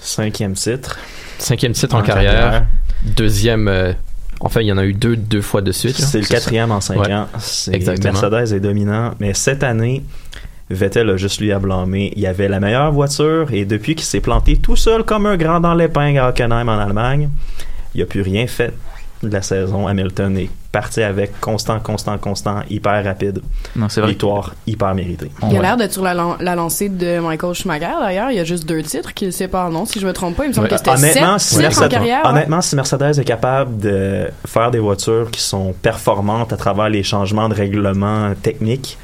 [0.00, 0.98] Cinquième titre.
[1.38, 2.32] Cinquième titre en, En carrière.
[2.32, 2.66] carrière.
[3.02, 3.68] Deuxième.
[3.68, 3.92] euh,
[4.40, 5.96] enfin, il y en a eu deux, deux fois de suite.
[5.96, 6.34] C'est le ça.
[6.34, 7.12] quatrième en cinq Ouais.
[7.12, 7.26] ans.
[7.72, 8.12] Exactement.
[8.12, 10.02] Mercedes est dominant, mais cette année,
[10.70, 12.12] Vettel a juste lui à blâmer.
[12.16, 15.60] Il avait la meilleure voiture et depuis qu'il s'est planté tout seul comme un grand
[15.60, 17.28] dans l'épingle à Hockenheim en Allemagne,
[17.94, 18.72] il n'a plus rien fait
[19.22, 19.86] de la saison.
[19.86, 23.40] Hamilton est parti avec constant, constant, constant, hyper rapide.
[23.74, 24.10] Non, c'est vrai.
[24.10, 25.30] Victoire hyper méritée.
[25.50, 28.30] Il a l'air d'être sur la, lan- la lancée de Michael Schumacher d'ailleurs.
[28.30, 29.86] Il y a juste deux titres qui le séparent, non?
[29.86, 31.62] Si je me trompe pas, il me semble que c'était sept Honnêtement, si titres en
[31.62, 32.22] Mercedes, carrière.
[32.24, 32.30] ouais.
[32.30, 37.02] honnêtement, si Mercedes est capable de faire des voitures qui sont performantes à travers les
[37.02, 38.98] changements de règlement techniques,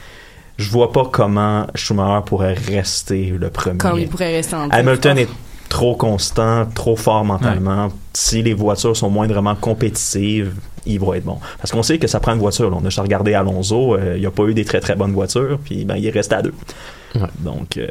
[0.59, 3.78] je vois pas comment Schumacher pourrait rester le premier.
[3.78, 4.68] Comme il pourrait rester en.
[4.68, 5.28] Hamilton est
[5.70, 10.53] trop constant, trop fort mentalement si les voitures sont moindrement compétitives,
[10.87, 11.39] être bons.
[11.59, 12.70] Parce qu'on sait que ça prend une voiture.
[12.70, 12.76] là.
[12.80, 15.59] On a juste regardé Alonso, euh, il a pas eu des très très bonnes voitures,
[15.64, 16.55] puis ben, il est resté à deux.
[17.40, 17.86] Donc, euh,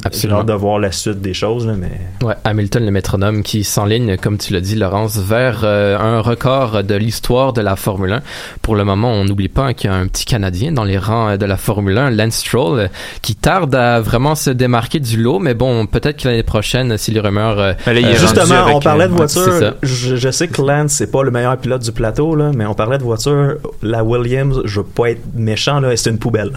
[0.00, 0.40] j'ai Absolument.
[0.40, 1.90] hâte de voir la suite des choses, là, mais
[2.26, 6.82] Ouais, Hamilton le métronome qui s'enligne, comme tu l'as dit, Laurence, vers euh, un record
[6.82, 8.22] de l'histoire de la Formule 1.
[8.62, 11.28] Pour le moment, on n'oublie pas qu'il y a un petit Canadien dans les rangs
[11.30, 12.88] euh, de la Formule 1, Lance Stroll, euh,
[13.22, 17.10] qui tarde à vraiment se démarquer du lot, mais bon, peut-être que l'année prochaine, si
[17.10, 17.58] les rumeurs...
[17.58, 19.74] euh, euh, Justement, on parlait de ouais, voiture.
[19.82, 22.74] Je, je sais que Lance, c'est pas le meilleur pilote du plateau, là, mais on
[22.74, 23.56] parlait de voiture.
[23.82, 26.52] La Williams, je veux pas être méchant, là, c'est une poubelle.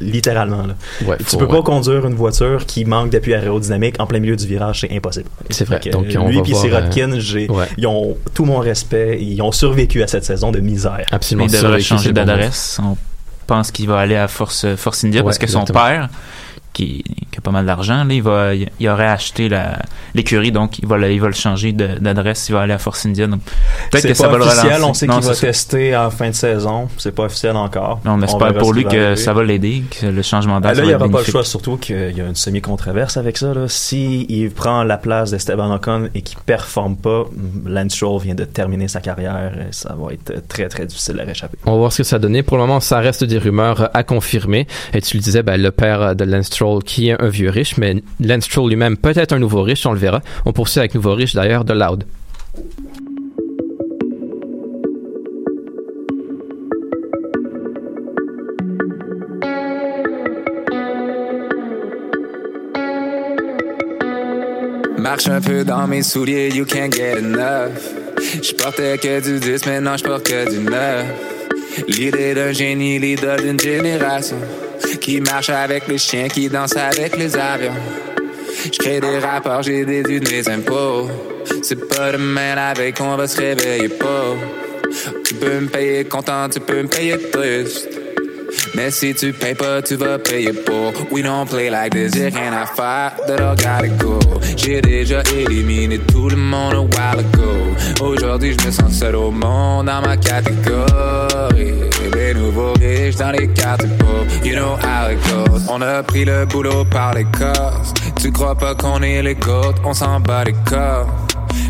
[0.00, 0.66] Littéralement.
[0.66, 0.74] Là.
[1.06, 4.46] Ouais, tu peux pas conduire une voiture qui manque d'appui aérodynamique en plein milieu du
[4.46, 5.28] virage, c'est impossible.
[5.50, 5.80] C'est vrai.
[5.80, 9.18] Que Donc, on lui voir, Sirotkin, euh, ils ont tout mon respect.
[9.20, 11.06] Ils ont survécu à cette saison de misère.
[11.12, 11.46] Absolument.
[11.46, 12.80] Il devrait survécu, c'est changer d'adresse.
[12.82, 12.96] On
[13.46, 16.08] pense qu'il va aller à Force, Force India Ouais, parce que son père,
[16.74, 19.78] qui, qui a pas mal d'argent, là, il, va, il, il aurait acheté la-
[20.14, 22.78] l'écurie, donc il va, le, il va le changer de- d'adresse, il va aller à
[22.78, 23.26] Force India.
[23.26, 23.40] Donc
[23.90, 24.82] peut-être C'est que ça va le relancer.
[24.84, 25.46] on sait Non, qu'il va ça.
[25.46, 26.88] tester en fin de saison.
[26.98, 28.00] C'est pas officiel encore.
[28.04, 29.16] Mais on espère pour lui que arriver.
[29.16, 31.32] ça va l'aider, que le changement Ah, d'âge là, il n'y aura pas le bénéfique.
[31.32, 33.54] choix, surtout qu'il y a une semi-controverse avec ça.
[33.54, 33.68] Là.
[33.68, 37.24] Si il prend la place d'Esteban Ocon et qu'il performe pas,
[37.66, 39.52] Lance Stroll vient de terminer sa carrière.
[39.58, 41.56] et Ça va être très, très difficile à réchapper.
[41.66, 42.42] On va voir ce que ça a donné.
[42.42, 44.66] Pour le moment, ça reste des rumeurs à confirmer.
[44.92, 47.76] Et tu le disais, ben, le père de Lance Stroll, qui est un vieux riche,
[47.76, 50.20] mais Lance Stroll lui-même peut être un nouveau riche, on le verra.
[50.44, 52.04] On poursuit avec nouveau riche d'ailleurs de Loud.
[64.98, 67.70] Marche un peu dans mes souliers, you can't get enough.
[68.42, 71.04] Je portais que du 10, maintenant je porte que du 9.
[71.88, 74.38] L'idée d'un génie, l'idole d'une génération.
[75.00, 77.74] Qui marche avec les chiens, qui danse avec les avions.
[78.64, 81.10] Je crée des rapports, j'ai déduit mes impôts.
[81.62, 84.34] C'est pas demain la veille qu'on va se réveiller pas.
[85.26, 87.88] Tu peux me payer content, tu peux me payer triste.
[88.74, 90.92] Mais si tu payes pas, tu vas payer pour.
[91.10, 94.18] We don't play like this, y'a rien à faire, that I gotta go.
[94.56, 98.04] J'ai déjà éliminé tout le monde a while ago.
[98.04, 101.74] Aujourd'hui, je me sens seul au monde dans ma catégorie.
[102.44, 105.66] Les nouveaux riches dans les cartes pauvres, you know how it goes.
[105.70, 107.94] On a pris le boulot par les cosses.
[108.20, 111.06] Tu crois pas qu'on est les goats, on s'en bat les corps.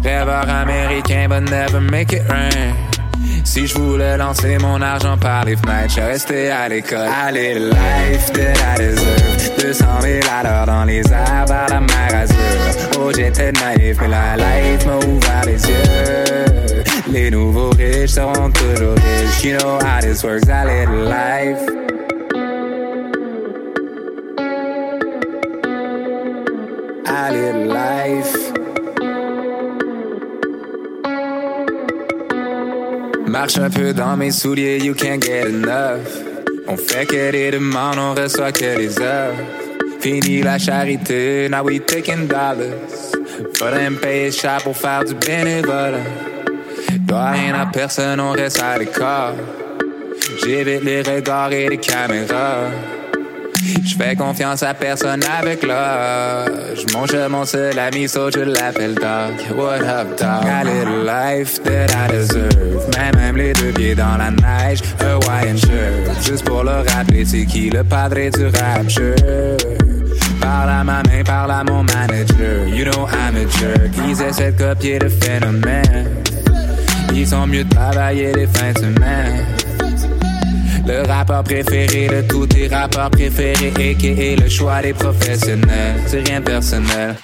[0.03, 2.75] Rêveur américain, but never make it rain.
[3.45, 7.09] Si je voulais lancer mon argent par les fenêtres, je restais à l'école.
[7.25, 9.57] Allez, le life that I deserve.
[9.61, 12.37] 200 000 à dans les airs vers la mer Azur.
[12.99, 16.54] Oh, j'étais naïf, mais la life m'a ouvert les yeux.
[17.11, 19.45] Les nouveaux riches seront toujours riches.
[19.45, 21.59] You know how this works, allez, le life.
[27.07, 28.53] Allez, le life.
[33.27, 36.01] Marche un peu dans mes souliers, you can't get enough.
[36.67, 39.35] On fait que des demandes, on reçoit que des heures.
[40.01, 42.73] Fini la charité, now we taking dollars.
[43.59, 46.34] Faudrait me payer cher pour faire du bénévolat.
[47.05, 49.35] Doit rien à personne, on reste à l'écart.
[50.43, 52.71] J'évite les regards et les caméras.
[53.85, 56.85] Je fais confiance à personne avec l'âge.
[56.93, 59.57] Mon mon seul ami, so je l'appelle dog.
[59.57, 60.47] What up, dog?
[60.47, 62.89] A little life that I deserve.
[62.97, 64.81] Même, même les deux pieds dans la neige.
[65.01, 66.27] Hawaiian shirt.
[66.27, 69.15] Juste pour le rappeler, c'est qui le padre du rap jeu.
[70.41, 72.67] Parle à ma main, parle à mon manager.
[72.69, 73.93] You know I'm a jerk.
[74.09, 76.24] Ils essaient de copier le phénomène.
[77.17, 77.75] Ils sont mieux de
[78.37, 79.47] les fins de semaine.
[80.87, 85.95] Le rappeur préféré de tous tes rappeurs préférés et qui est le choix des professionnels.
[86.07, 87.15] C'est rien personnel.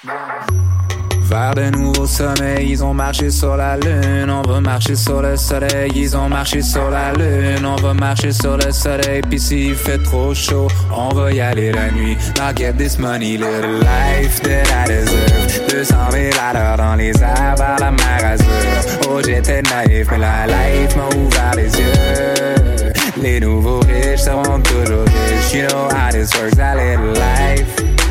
[1.31, 4.29] Vers de nouveaux sommets, ils ont marché sur la lune.
[4.29, 7.65] On va marcher sur le soleil, ils ont marché sur la lune.
[7.65, 11.71] On va marcher sur le soleil, puis s'il fait trop chaud, on va y aller
[11.71, 12.17] la nuit.
[12.37, 15.69] Now get this money, little life that I deserve.
[15.69, 19.07] 200 000 à dans les airs vers la mer Azur.
[19.09, 22.91] Oh, j'étais naïf, mais la life m'a ouvert les yeux.
[23.21, 25.53] Les nouveaux riches seront toujours riches.
[25.53, 28.10] You know how this works, a little life.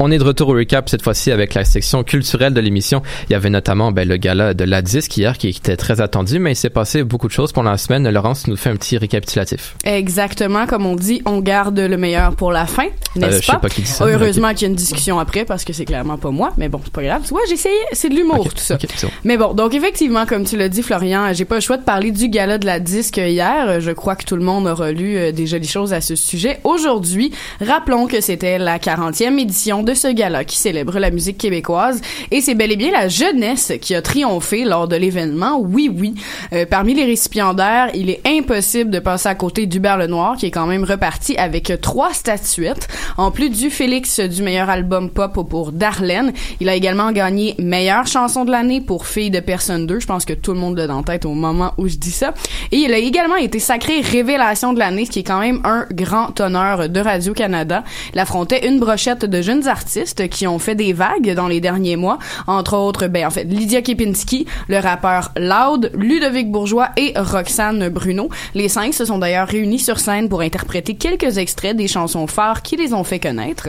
[0.00, 3.02] On est de retour au recap cette fois-ci avec la section culturelle de l'émission.
[3.28, 6.38] Il y avait notamment ben, le gala de la disque hier qui était très attendu,
[6.38, 8.08] mais il s'est passé beaucoup de choses pendant la semaine.
[8.10, 9.76] Laurence nous fait un petit récapitulatif.
[9.84, 12.86] Exactement, comme on dit, on garde le meilleur pour la fin,
[13.16, 13.68] n'est-ce Euh, je sais pas?
[13.68, 16.30] qui dit ça, Heureusement qu'il y a une discussion après parce que c'est clairement pas
[16.30, 17.22] moi, mais bon, c'est pas grave.
[17.24, 18.76] Tu vois, essayé, c'est de l'humour tout ça.
[18.76, 19.08] bon.
[19.22, 22.10] Mais bon, donc effectivement, comme tu l'as dit, Florian, j'ai pas le choix de parler
[22.10, 23.80] du gala de la disque hier.
[23.80, 26.58] Je crois que tout le monde aura lu euh, des jolies choses à ce sujet.
[26.64, 32.00] Aujourd'hui, rappelons que c'était la 40e édition de ce gala qui célèbre la musique québécoise
[32.30, 35.58] et c'est bel et bien la jeunesse qui a triomphé lors de l'événement.
[35.60, 36.14] Oui, oui.
[36.52, 40.50] Euh, parmi les récipiendaires, il est impossible de passer à côté d'Hubert Lenoir qui est
[40.50, 42.88] quand même reparti avec trois statuettes.
[43.16, 48.06] En plus du Félix du meilleur album pop pour Darlene, il a également gagné meilleure
[48.06, 50.00] chanson de l'année pour Fille de personne 2.
[50.00, 52.34] Je pense que tout le monde l'a dans tête au moment où je dis ça.
[52.72, 55.86] Et il a également été sacré révélation de l'année, ce qui est quand même un
[55.92, 57.84] grand honneur de Radio-Canada.
[58.12, 61.96] Il affrontait une brochette de jeunes artistes qui ont fait des vagues dans les derniers
[61.96, 62.18] mois.
[62.46, 68.28] Entre autres, ben, en fait, Lydia Kepinski, le rappeur Loud, Ludovic Bourgeois et Roxane Bruno.
[68.54, 72.62] Les cinq se sont d'ailleurs réunis sur scène pour interpréter quelques extraits des chansons phares
[72.62, 73.68] qui les ont fait connaître.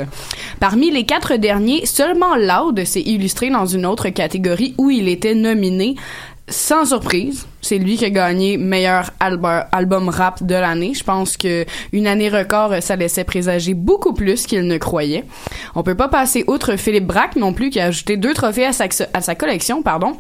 [0.59, 5.35] Parmi les quatre derniers, seulement Loud s'est illustré dans une autre catégorie où il était
[5.35, 5.95] nominé
[6.47, 10.93] sans surprise, c'est lui qui a gagné meilleur albu- album rap de l'année.
[10.93, 15.23] Je pense que une année record, ça laissait présager beaucoup plus qu'il ne croyait.
[15.73, 18.71] On peut pas passer outre Philippe Braque non plus qui a ajouté deux trophées à
[19.13, 20.17] à sa collection, pardon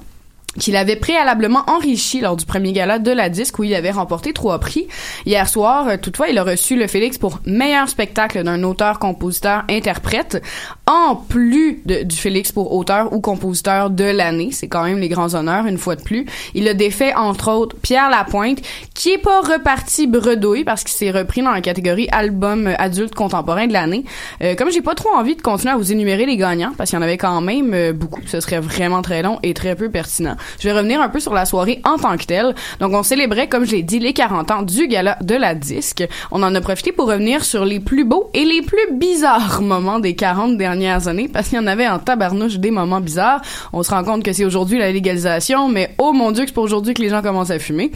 [0.59, 4.33] qu'il avait préalablement enrichi lors du premier gala de la disque où il avait remporté
[4.33, 4.87] trois prix.
[5.25, 9.63] Hier soir, euh, toutefois, il a reçu le Félix pour meilleur spectacle d'un auteur, compositeur,
[9.69, 10.41] interprète,
[10.87, 14.49] en plus du Félix pour auteur ou compositeur de l'année.
[14.51, 16.25] C'est quand même les grands honneurs, une fois de plus.
[16.53, 18.61] Il a défait, entre autres, Pierre Lapointe,
[18.93, 23.67] qui est pas reparti bredouille parce qu'il s'est repris dans la catégorie album adulte contemporain
[23.67, 24.05] de l'année.
[24.41, 26.97] Euh, comme j'ai pas trop envie de continuer à vous énumérer les gagnants, parce qu'il
[26.97, 29.89] y en avait quand même euh, beaucoup, ce serait vraiment très long et très peu
[29.89, 30.35] pertinent.
[30.59, 32.55] Je vais revenir un peu sur la soirée en tant que telle.
[32.79, 36.07] Donc, on célébrait, comme je l'ai dit, les 40 ans du gala de la disque.
[36.31, 39.99] On en a profité pour revenir sur les plus beaux et les plus bizarres moments
[39.99, 43.41] des 40 dernières années, parce qu'il y en avait en tabarnouche des moments bizarres.
[43.73, 46.55] On se rend compte que c'est aujourd'hui la légalisation, mais oh mon dieu que c'est
[46.55, 47.91] pas aujourd'hui que les gens commencent à fumer.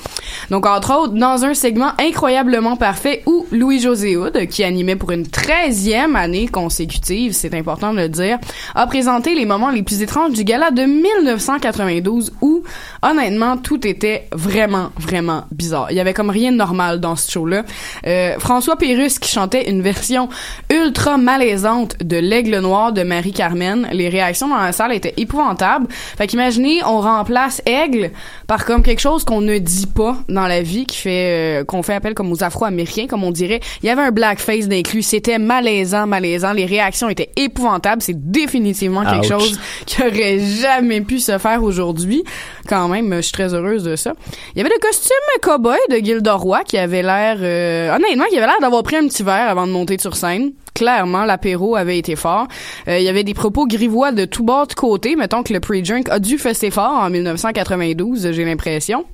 [0.50, 5.24] Donc, entre autres, dans un segment incroyablement parfait où Louis-José Hood, qui animait pour une
[5.24, 8.38] 13e année consécutive, c'est important de le dire,
[8.76, 12.64] a présenté les moments les plus étranges du gala de 1992 où,
[13.02, 15.88] honnêtement, tout était vraiment, vraiment bizarre.
[15.92, 17.64] Il y avait comme rien de normal dans ce show-là.
[18.06, 20.30] Euh, François Pérus qui chantait une version
[20.72, 23.88] ultra malaisante de L'Aigle Noir de Marie-Carmen.
[23.92, 25.88] Les réactions dans la salle étaient épouvantables.
[25.90, 28.12] Fait qu'imaginez, on remplace Aigle
[28.48, 31.84] par comme quelque chose qu'on ne dit pas dans la vie, qui fait, euh, qu'on
[31.84, 33.60] fait appel comme aux Afro-Américains, comme on dirait.
[33.84, 35.04] Il y avait un blackface d'inclus.
[35.04, 36.54] C'était malaisant, malaisant.
[36.54, 38.02] Les réactions étaient épouvantables.
[38.02, 39.42] C'est définitivement quelque Ouch.
[39.42, 42.24] chose qui aurait jamais pu se faire aujourd'hui.
[42.68, 44.14] Quand même, je suis très heureuse de ça.
[44.54, 48.38] Il y avait le costume cowboy de Gilda Roy qui avait l'air, euh, honnêtement, qui
[48.38, 50.52] avait l'air d'avoir pris un petit verre avant de monter sur scène.
[50.74, 52.48] Clairement, l'apéro avait été fort.
[52.88, 55.16] Euh, il y avait des propos grivois de tout bord de côté.
[55.16, 59.06] Mettons que le pre-drink a dû fester fort en 1992, j'ai l'impression.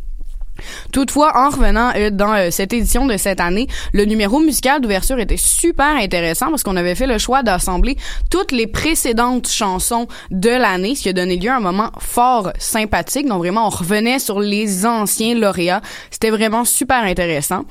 [0.91, 5.19] Toutefois, en revenant euh, dans euh, cette édition de cette année, le numéro musical d'ouverture
[5.19, 7.97] était super intéressant parce qu'on avait fait le choix d'assembler
[8.29, 12.51] toutes les précédentes chansons de l'année, ce qui a donné lieu à un moment fort
[12.57, 13.27] sympathique.
[13.27, 15.81] Donc vraiment, on revenait sur les anciens lauréats.
[16.11, 17.65] C'était vraiment super intéressant.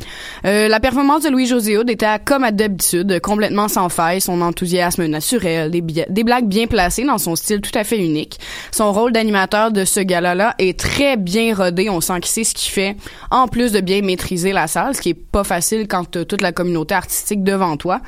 [0.44, 4.20] Euh, la performance de Louis-José Hood était, comme d'habitude, complètement sans faille.
[4.20, 8.38] Son enthousiasme naturel, des blagues bien placées dans son style tout à fait unique.
[8.70, 11.88] Son rôle d'animateur de ce gala-là est très bien rodé.
[11.90, 12.70] On sent qu'il sait ce qu'il
[13.30, 16.40] en plus de bien maîtriser la salle, ce qui est pas facile quand t'as toute
[16.40, 18.00] la communauté artistique devant toi.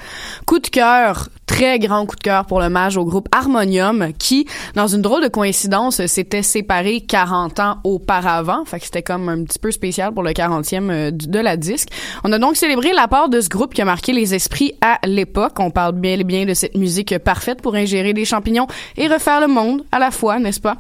[0.47, 4.87] Coup de cœur, très grand coup de cœur pour l'hommage au groupe Harmonium, qui, dans
[4.87, 8.65] une drôle de coïncidence, s'était séparé 40 ans auparavant.
[8.65, 11.89] Fait que c'était comme un petit peu spécial pour le 40e euh, de la disque.
[12.25, 14.99] On a donc célébré la part de ce groupe qui a marqué les esprits à
[15.07, 15.55] l'époque.
[15.59, 19.49] On parle bien bien de cette musique parfaite pour ingérer des champignons et refaire le
[19.49, 20.77] monde à la fois, n'est-ce pas?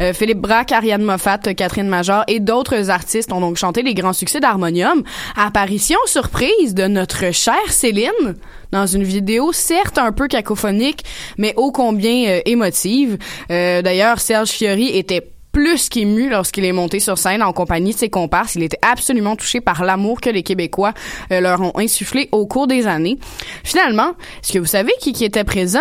[0.00, 4.12] Euh, Philippe Braque, Ariane Moffat, Catherine Major et d'autres artistes ont donc chanté les grands
[4.12, 5.02] succès d'Harmonium.
[5.36, 8.36] Apparition surprise de notre chère Céline
[8.72, 11.04] dans une vidéo certes un peu cacophonique,
[11.38, 13.18] mais ô combien euh, émotive.
[13.50, 15.22] Euh, D'ailleurs, Serge Fiori était
[15.56, 18.56] plus qu'ému lorsqu'il est monté sur scène en compagnie de ses comparses.
[18.56, 20.92] Il était absolument touché par l'amour que les Québécois
[21.32, 23.18] euh, leur ont insufflé au cours des années.
[23.64, 24.10] Finalement,
[24.42, 25.80] est-ce que vous savez qui, qui était présent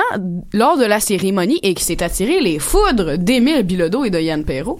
[0.53, 4.45] lors de la cérémonie et qui s'est attiré les foudres d'Émile Bilodeau et de Yann
[4.45, 4.79] Perrault?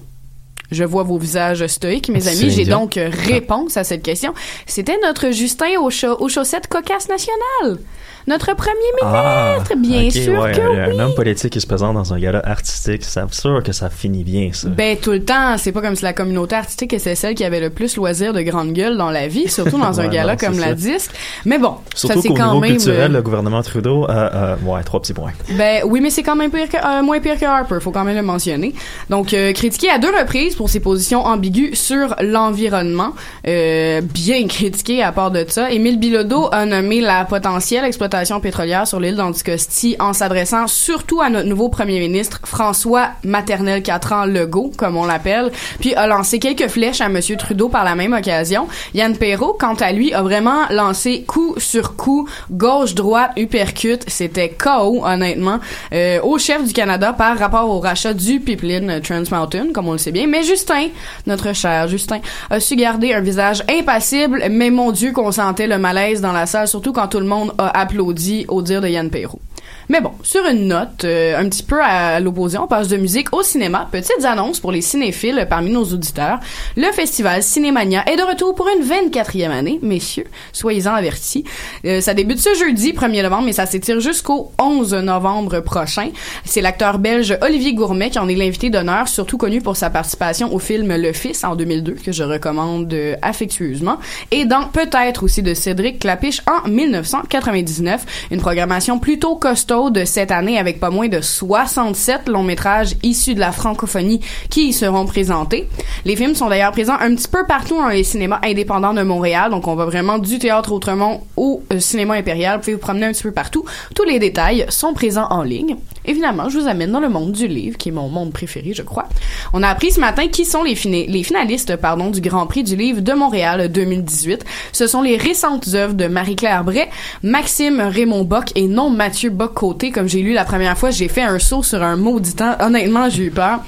[0.71, 2.49] Je vois vos visages stoïques, mes amis.
[2.49, 4.33] J'ai donc réponse à cette question.
[4.65, 7.79] C'était notre Justin aux, cha- aux chaussettes cocasses nationales.
[8.27, 8.73] Notre premier
[9.03, 10.97] ministre, bien Ah, ok, sûr ouais, que un, oui.
[10.99, 14.23] un homme politique qui se présente dans un gala artistique, c'est sûr que ça finit
[14.23, 14.67] bien, ça.
[14.67, 17.59] Ben tout le temps, c'est pas comme si la communauté artistique était celle qui avait
[17.59, 20.57] le plus loisir de grande gueule dans la vie, surtout dans un gala non, comme
[20.59, 21.11] la disque.
[21.45, 22.71] Mais bon, Surtout ça c'est quand niveau même.
[22.71, 25.33] culturel, euh, le gouvernement Trudeau, euh, euh, ouais, trois petits points.
[25.51, 28.03] Ben oui, mais c'est quand même pire que, euh, moins pire que Harper, faut quand
[28.05, 28.73] même le mentionner.
[29.11, 33.13] Donc euh, critiqué à deux reprises pour ses positions ambiguës sur l'environnement,
[33.43, 35.69] bien critiqué à part de ça.
[35.69, 41.29] Émile Bilodeau a nommé la potentielle exploitation pétrolière sur l'île d'Anticosti en s'adressant surtout à
[41.29, 46.39] notre nouveau premier ministre François Maternel 4 ans Legault, comme on l'appelle, puis a lancé
[46.39, 48.67] quelques flèches à monsieur Trudeau par la même occasion.
[48.93, 54.49] Yann Perrault, quant à lui, a vraiment lancé coup sur coup, gauche droite, uppercut, c'était
[54.49, 55.59] KO honnêtement
[55.93, 59.93] euh, au chef du Canada par rapport au rachat du pipeline Trans Mountain, comme on
[59.93, 60.27] le sait bien.
[60.27, 60.87] Mais Justin,
[61.27, 65.77] notre cher Justin, a su garder un visage impassible, mais mon Dieu qu'on sentait le
[65.77, 69.09] malaise dans la salle, surtout quand tout le monde a applaudi au dire de Yann
[69.09, 69.41] Perrault.
[69.89, 73.33] Mais bon, sur une note, euh, un petit peu à l'opposé, on passe de musique
[73.33, 73.87] au cinéma.
[73.91, 76.39] Petites annonces pour les cinéphiles parmi nos auditeurs.
[76.75, 80.25] Le festival Cinémania est de retour pour une 24e année, messieurs.
[80.53, 81.43] Soyez-en avertis.
[81.85, 86.09] Euh, ça débute ce jeudi 1er novembre, mais ça s'étire jusqu'au 11 novembre prochain.
[86.43, 90.53] C'est l'acteur belge Olivier Gourmet qui en est l'invité d'honneur, surtout connu pour sa participation
[90.53, 93.97] au film Le Fils en 2002, que je recommande euh, affectueusement,
[94.31, 98.27] et dans Peut-être aussi de Cédric Clapiche en 1999.
[98.31, 103.35] Une programmation plutôt costaud de cette année avec pas moins de 67 longs métrages issus
[103.35, 105.67] de la francophonie qui y seront présentés.
[106.05, 109.51] Les films sont d'ailleurs présents un petit peu partout dans les cinémas indépendants de Montréal,
[109.51, 112.57] donc on va vraiment du théâtre Outremont au euh, cinéma impérial.
[112.57, 113.65] Vous pouvez vous promener un petit peu partout.
[113.93, 115.75] Tous les détails sont présents en ligne.
[116.07, 118.81] Évidemment, je vous amène dans le monde du livre, qui est mon monde préféré, je
[118.83, 119.07] crois.
[119.53, 122.63] On a appris ce matin qui sont les, fina- les finalistes pardon, du Grand Prix
[122.63, 124.43] du livre de Montréal 2018.
[124.71, 126.87] Ce sont les récentes œuvres de Marie-Claire Bray,
[127.23, 129.91] Maxime Raymond Bock et non Mathieu Bock-Côté.
[129.91, 132.55] Comme j'ai lu la première fois, j'ai fait un saut sur un maudit temps.
[132.59, 133.59] Honnêtement, j'ai eu peur.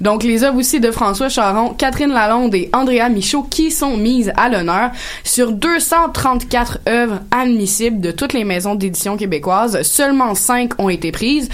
[0.00, 4.32] Donc, les œuvres aussi de François Charon, Catherine Lalonde et Andrea Michaud qui sont mises
[4.36, 4.90] à l'honneur
[5.24, 9.82] sur 234 œuvres admissibles de toutes les maisons d'édition québécoises.
[9.82, 11.48] Seulement 5 ont été prises.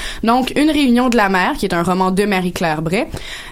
[0.56, 3.06] Une réunion de la mer, qui est un roman de Marie-Claire Bray.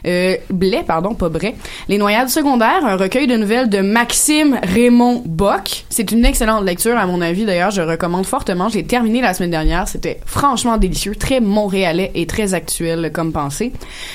[0.06, 1.54] Euh, Blais, pardon, pas Bray.
[1.88, 5.84] Les Noyades secondaires, un recueil de nouvelles de Maxime Raymond Bock.
[5.88, 7.44] C'est une excellente lecture, à mon avis.
[7.44, 8.68] D'ailleurs, je recommande fortement.
[8.68, 9.88] J'ai terminé la semaine dernière.
[9.88, 13.72] C'était franchement délicieux, très montréalais et très actuel comme pensée.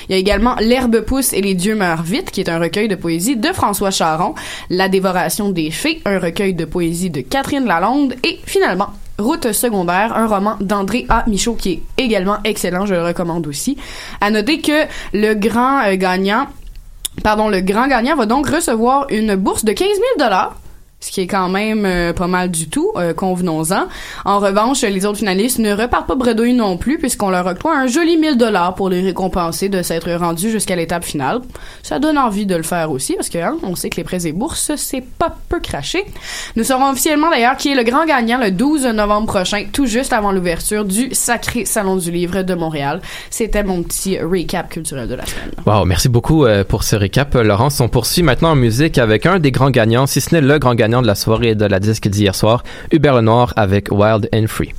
[0.08, 2.88] Il y a également L'herbe pousse et les dieux meurent vite, qui est un recueil
[2.88, 4.34] de poésie de François Charon.
[4.70, 8.14] La dévoration des fées, un recueil de poésie de Catherine Lalonde.
[8.24, 8.88] Et finalement,
[9.18, 11.24] Route secondaire, un roman d'André A.
[11.28, 13.76] Michaud qui est également excellent, je le recommande aussi.
[14.20, 16.48] À noter que le grand euh, gagnant,
[17.22, 20.56] pardon, le grand gagnant va donc recevoir une bourse de 15 000 dollars.
[21.04, 23.88] Ce qui est quand même euh, pas mal du tout, euh, convenons-en.
[24.24, 27.86] En revanche, les autres finalistes ne repartent pas bredouille non plus, puisqu'on leur octroie un
[27.86, 31.42] joli 1000 dollars pour les récompenser de s'être rendus jusqu'à l'étape finale.
[31.82, 34.26] Ça donne envie de le faire aussi, parce que hein, on sait que les prêts
[34.26, 36.06] et bourses, c'est pas peu craché.
[36.56, 40.14] Nous saurons officiellement d'ailleurs qui est le grand gagnant le 12 novembre prochain, tout juste
[40.14, 43.02] avant l'ouverture du Sacré Salon du Livre de Montréal.
[43.28, 45.50] C'était mon petit recap culturel de la semaine.
[45.66, 47.34] Wow, merci beaucoup euh, pour ce récap.
[47.34, 50.58] Laurence, on poursuit maintenant en musique avec un des grands gagnants, si ce n'est le
[50.58, 54.46] grand gagnant de la soirée de la disque d'hier soir, Hubert Lenoir avec Wild and
[54.46, 54.74] Free.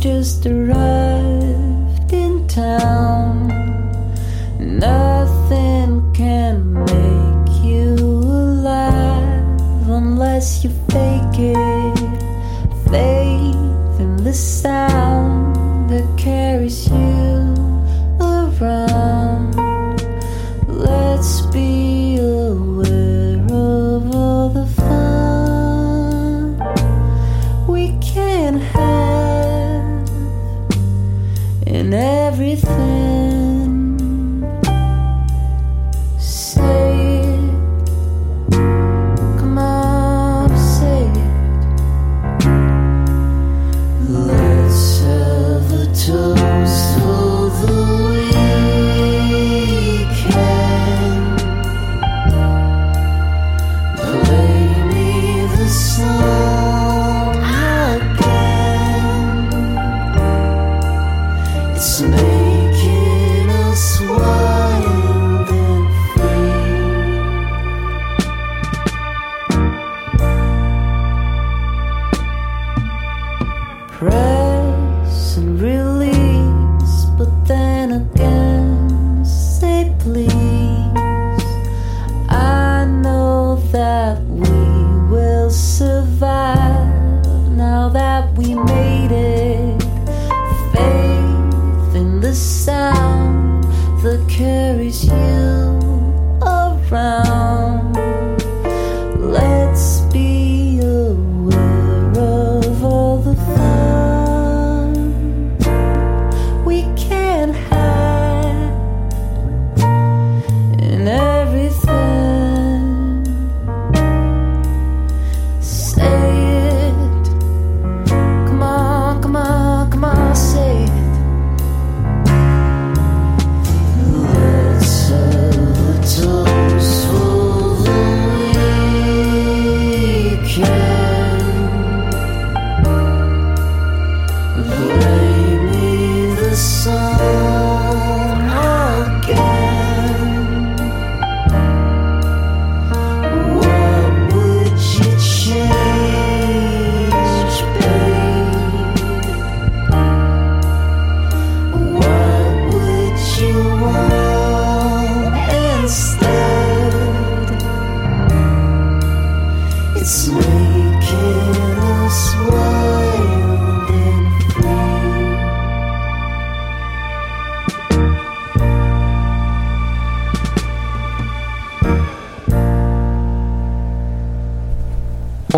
[0.00, 3.48] Just arrived in town.
[4.60, 11.98] Nothing can make you alive unless you fake it.
[12.88, 15.37] Faith in the sound
[16.68, 17.17] you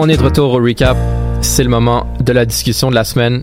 [0.03, 0.96] On est de retour au recap.
[1.42, 3.42] C'est le moment de la discussion de la semaine.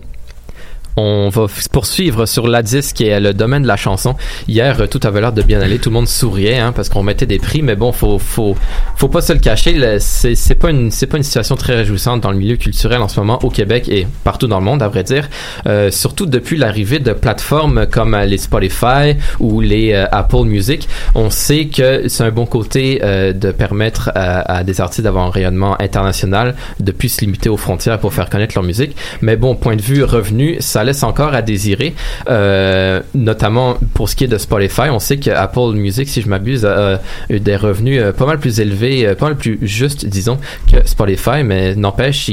[1.00, 4.16] On va poursuivre sur la disque qui est le domaine de la chanson.
[4.48, 5.78] Hier, euh, tout avait l'air de bien aller.
[5.78, 8.56] Tout le monde souriait hein, parce qu'on mettait des prix, mais bon, faut faut
[8.96, 9.98] faut pas se le cacher.
[10.00, 13.20] C'est pas une c'est pas une situation très réjouissante dans le milieu culturel en ce
[13.20, 15.28] moment au Québec et partout dans le monde, à vrai dire.
[15.68, 20.88] Euh, surtout depuis l'arrivée de plateformes comme euh, les Spotify ou les Apple Music.
[21.14, 25.30] On sait que c'est un bon côté de permettre à, à des artistes d'avoir un
[25.30, 28.96] rayonnement international, de plus se limiter aux frontières pour faire connaître leur musique.
[29.22, 31.94] Mais bon, point de vue revenu, ça laisse encore à désirer,
[32.28, 34.88] euh, notamment pour ce qui est de Spotify.
[34.90, 38.38] On sait que Apple Music, si je m'abuse, a eu des revenus euh, pas mal
[38.38, 40.38] plus élevés, euh, pas mal plus justes, disons,
[40.70, 42.26] que Spotify, mais n'empêche,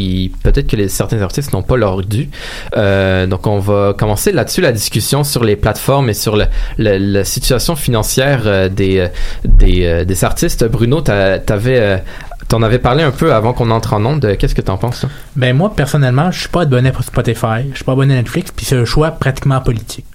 [0.43, 2.29] peut-être que les, certains artistes n'ont pas leur dû.
[2.75, 6.37] Donc, on va commencer là-dessus la discussion sur les plateformes et sur
[6.77, 9.07] la situation financière des,
[9.43, 10.65] des, artistes.
[10.65, 12.01] Bruno, t'a- t'avais...
[12.47, 14.37] T'en avais parlé un peu avant qu'on entre en onde.
[14.37, 15.05] Qu'est-ce que t'en penses?
[15.35, 18.51] Ben moi, personnellement, je suis pas abonné à Spotify, je suis pas abonné à Netflix,
[18.55, 20.05] puis c'est un choix pratiquement politique.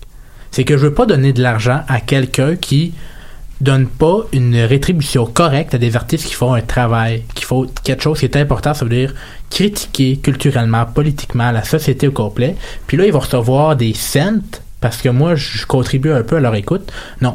[0.51, 2.95] C'est que je veux pas donner de l'argent à quelqu'un qui
[3.61, 8.03] donne pas une rétribution correcte à des artistes qui font un travail, qui font quelque
[8.03, 9.15] chose qui est important, ça veut dire
[9.51, 12.57] critiquer culturellement, politiquement la société au complet.
[12.87, 14.41] Puis là, ils vont recevoir des cents
[14.81, 16.91] parce que moi, je contribue un peu à leur écoute.
[17.21, 17.35] Non.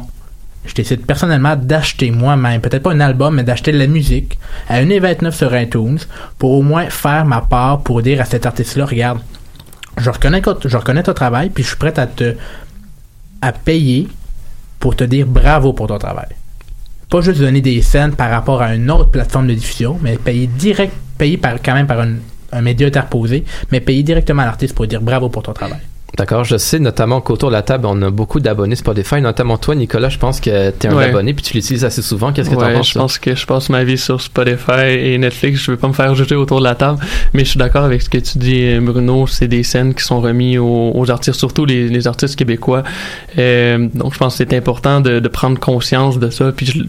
[0.66, 4.38] Je décide personnellement d'acheter moi-même, peut-être pas un album, mais d'acheter de la musique
[4.68, 5.98] à 1,29 sur iTunes
[6.38, 9.20] pour au moins faire ma part pour dire à cet artiste-là, regarde,
[9.98, 12.34] je reconnais, ton travail, puis je suis prêt à te
[13.42, 14.08] à payer
[14.80, 16.28] pour te dire bravo pour ton travail.
[17.08, 20.46] Pas juste donner des scènes par rapport à une autre plateforme de diffusion, mais payer
[20.46, 24.86] direct, payer par, quand même par un média interposé, mais payer directement à l'artiste pour
[24.86, 25.80] dire bravo pour ton travail.
[26.16, 29.74] D'accord, je sais notamment qu'autour de la table, on a beaucoup d'abonnés Spotify, notamment toi,
[29.74, 31.04] Nicolas, je pense que tu es un Ouais.
[31.10, 32.32] abonné puis tu l'utilises assez souvent.
[32.32, 32.88] Qu'est-ce que tu ouais, en penses?
[32.92, 35.60] je pense que je passe ma vie sur Spotify et Netflix.
[35.62, 36.98] Je veux pas me faire juger autour de la table,
[37.34, 39.26] mais je suis d'accord avec ce que tu dis, Bruno.
[39.26, 42.82] C'est des scènes qui sont remis aux, aux artistes, surtout les, les artistes québécois.
[43.36, 46.50] Euh, donc, je pense que c'est important de, de prendre conscience de ça.
[46.50, 46.82] Puis je,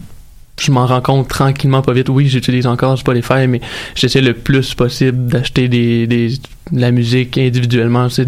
[0.58, 2.08] je m'en rends compte tranquillement, pas vite.
[2.08, 3.60] Oui, j'utilise encore Spotify, mais
[3.94, 6.28] j'essaie le plus possible d'acheter des, des,
[6.72, 8.08] de la musique individuellement.
[8.08, 8.26] C'est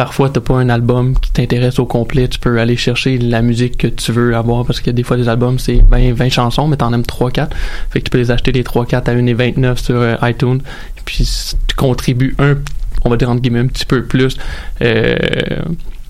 [0.00, 3.76] parfois t'as pas un album qui t'intéresse au complet, tu peux aller chercher la musique
[3.76, 6.78] que tu veux avoir parce que des fois des albums c'est 20, 20 chansons mais
[6.78, 7.54] t'en aimes 3 4.
[7.90, 10.62] Fait que tu peux les acheter les 3 4 à 1,29 sur euh, iTunes
[11.04, 11.28] puis
[11.66, 12.56] tu contribues un
[13.04, 14.38] on va dire entre guillemets un petit peu plus
[14.80, 15.16] euh,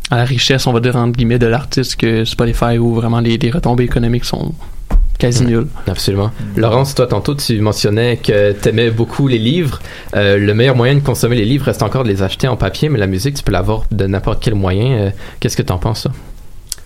[0.09, 3.39] à la richesse on va dire entre guillemets de l'artiste que Spotify où vraiment les,
[3.39, 4.55] les retombées économiques sont
[5.21, 5.69] quasi nulles.
[5.87, 6.31] Absolument.
[6.57, 9.81] Laurence, toi, tantôt, tu mentionnais que tu aimais beaucoup les livres.
[10.17, 12.89] Euh, le meilleur moyen de consommer les livres reste encore de les acheter en papier,
[12.89, 14.93] mais la musique, tu peux l'avoir de n'importe quel moyen.
[14.93, 16.11] Euh, Qu'est-ce que tu en penses, ça?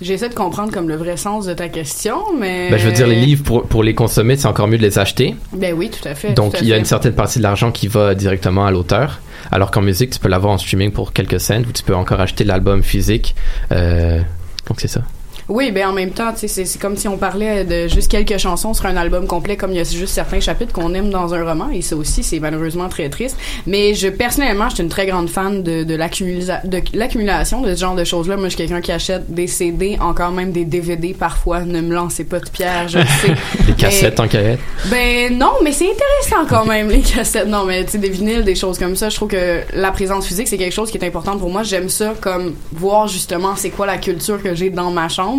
[0.00, 2.68] J'essaie de comprendre comme le vrai sens de ta question, mais.
[2.68, 4.98] Ben, je veux dire, les livres, pour, pour les consommer, c'est encore mieux de les
[4.98, 5.36] acheter.
[5.52, 6.32] Ben oui, tout à fait.
[6.32, 6.80] Donc, à il y a fait.
[6.80, 9.20] une certaine partie de l'argent qui va directement à l'auteur.
[9.52, 12.20] Alors qu'en musique, tu peux l'avoir en streaming pour quelques cents ou tu peux encore
[12.20, 13.36] acheter l'album physique.
[13.70, 14.20] Euh,
[14.68, 15.02] donc, c'est ça.
[15.48, 18.86] Oui, ben en même temps, c'est- comme si on parlait de juste quelques chansons sur
[18.86, 21.68] un album complet, comme il y a juste certains chapitres qu'on aime dans un roman,
[21.70, 23.36] et ça aussi, c'est malheureusement très triste.
[23.66, 27.74] Mais je, personnellement, je suis une très grande fan de, de l'accumula- de l'accumulation de
[27.74, 28.36] ce genre de choses-là.
[28.36, 31.60] Moi, je suis quelqu'un qui achète des CD, encore même des DVD parfois.
[31.60, 33.34] Ne me lancez pas de pierre, je le sais.
[33.66, 34.58] Des cassettes en cahier.
[34.90, 37.48] Ben non, mais c'est intéressant quand même les cassettes.
[37.48, 39.08] Non, mais tu sais des vinyles, des choses comme ça.
[39.08, 41.62] Je trouve que la présence physique c'est quelque chose qui est important pour moi.
[41.62, 45.33] J'aime ça comme voir justement c'est quoi la culture que j'ai dans ma chambre.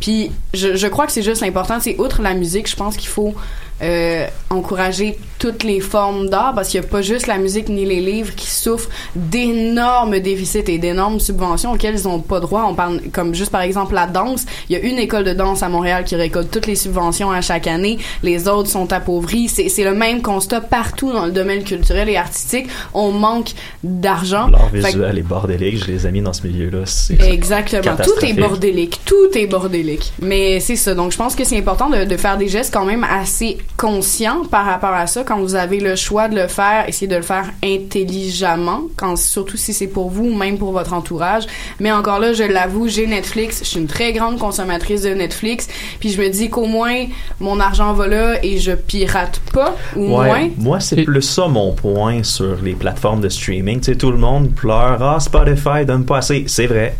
[0.00, 1.78] Puis je, je crois que c'est juste important.
[1.80, 3.34] C'est outre la musique, je pense qu'il faut
[3.82, 7.84] euh, encourager toutes les formes d'art parce qu'il n'y a pas juste la musique ni
[7.84, 12.66] les livres qui souffrent d'énormes déficits et d'énormes subventions auxquelles ils n'ont pas droit.
[12.70, 14.46] On parle comme juste par exemple la danse.
[14.68, 17.40] Il y a une école de danse à Montréal qui récolte toutes les subventions à
[17.40, 17.98] chaque année.
[18.22, 19.48] Les autres sont appauvris.
[19.48, 22.68] C'est le même constat partout dans le domaine culturel et artistique.
[22.94, 23.50] On manque
[23.82, 24.46] d'argent.
[24.46, 26.84] L'art Fait que- visuel et bordélique, je les ai mis dans ce milieu-là.
[27.26, 27.96] Exactement.
[28.02, 29.00] Tout est bordélique.
[29.04, 30.12] Tout est bordélique.
[30.22, 30.94] Mais c'est ça.
[30.94, 34.44] Donc, je pense que c'est important de, de faire des gestes quand même assez conscients
[34.50, 35.24] par rapport à ça.
[35.24, 39.56] Quand vous avez le choix de le faire, essayez de le faire intelligemment, quand, surtout
[39.56, 41.44] si c'est pour vous ou même pour votre entourage.
[41.80, 43.60] Mais encore là, je l'avoue, j'ai Netflix.
[43.60, 45.68] Je suis une très grande consommatrice de Netflix.
[46.00, 47.04] Puis je me dis qu'au moins,
[47.40, 50.48] mon argent va là et je pirate pas, ou Ouais, moins.
[50.58, 53.80] Moi, c'est plus ça mon point sur les plateformes de streaming.
[53.80, 55.02] Tu sais, tout le monde pleure.
[55.02, 56.44] Ah, Spotify donne pas assez.
[56.46, 56.96] C'est vrai.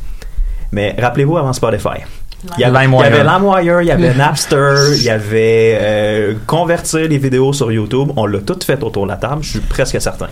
[0.72, 2.02] Mais rappelez-vous avant Spotify.
[2.56, 3.06] Il y avait, il y LimeWire.
[3.06, 8.10] avait LimeWire, il y avait Napster, il y avait euh, convertir les vidéos sur YouTube.
[8.16, 10.28] On l'a tout fait autour de la table, je suis presque certain.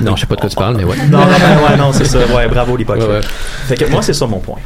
[0.00, 0.96] Non, je sais pas de quoi tu parles, mais ouais.
[1.10, 2.18] Non, non, ben ouais, non, c'est ça.
[2.34, 3.06] Ouais, bravo l'hypocrite.
[3.06, 3.20] Ouais, ouais.
[3.66, 4.58] Fait que moi, c'est ça mon point.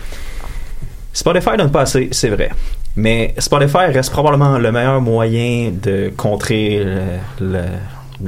[1.12, 2.50] Spotify donne pas assez, c'est vrai.
[2.94, 7.00] Mais Spotify reste probablement le meilleur moyen de contrer le,
[7.52, 7.62] le-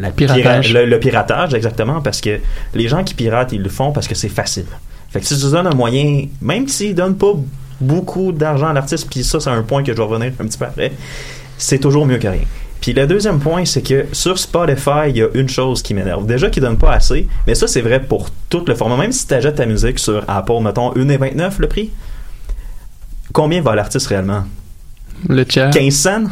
[0.01, 0.69] la Piratage.
[0.73, 2.41] pira- le, le piratage, exactement, parce que
[2.75, 4.67] les gens qui piratent, ils le font parce que c'est facile.
[5.11, 7.33] Fait que si tu donnes un moyen, même s'ils donnent pas
[7.81, 10.59] beaucoup d'argent à l'artiste, puis ça, c'est un point que je vais revenir un petit
[10.59, 10.93] peu après,
[11.57, 12.45] c'est toujours mieux que rien.
[12.81, 16.27] Puis le deuxième point, c'est que sur Spotify, il y a une chose qui m'énerve.
[16.27, 18.97] Déjà qu'ils donnent pas assez, mais ça, c'est vrai pour tout le format.
[18.97, 21.91] Même si tu achètes ta musique sur Apple, mettons 1,29 le prix,
[23.33, 24.45] combien va l'artiste réellement?
[25.29, 25.71] Le tiers.
[25.71, 26.25] 15 cents?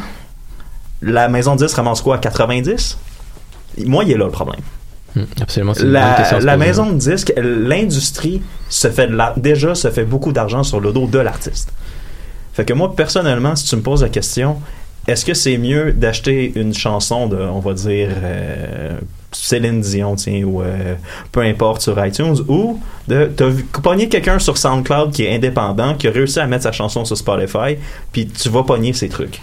[1.01, 2.17] La maison de 10 ramasse quoi?
[2.17, 2.97] 90?
[3.85, 4.61] Moi, il est là le problème.
[5.17, 10.31] Hmm, Absolument, La, maison de disques, l'industrie se fait de la- déjà se fait beaucoup
[10.31, 11.71] d'argent sur le dos de l'artiste.
[12.53, 14.57] Fait que moi, personnellement, si tu me poses la question,
[15.07, 18.97] est-ce que c'est mieux d'acheter une chanson de, on va dire, euh,
[19.31, 20.95] Céline Dion, tiens, ou euh,
[21.31, 23.49] peu importe sur iTunes, ou de t'as
[23.81, 27.17] pogner quelqu'un sur SoundCloud qui est indépendant, qui a réussi à mettre sa chanson sur
[27.17, 27.77] Spotify,
[28.11, 29.41] puis tu vas pogner ses trucs?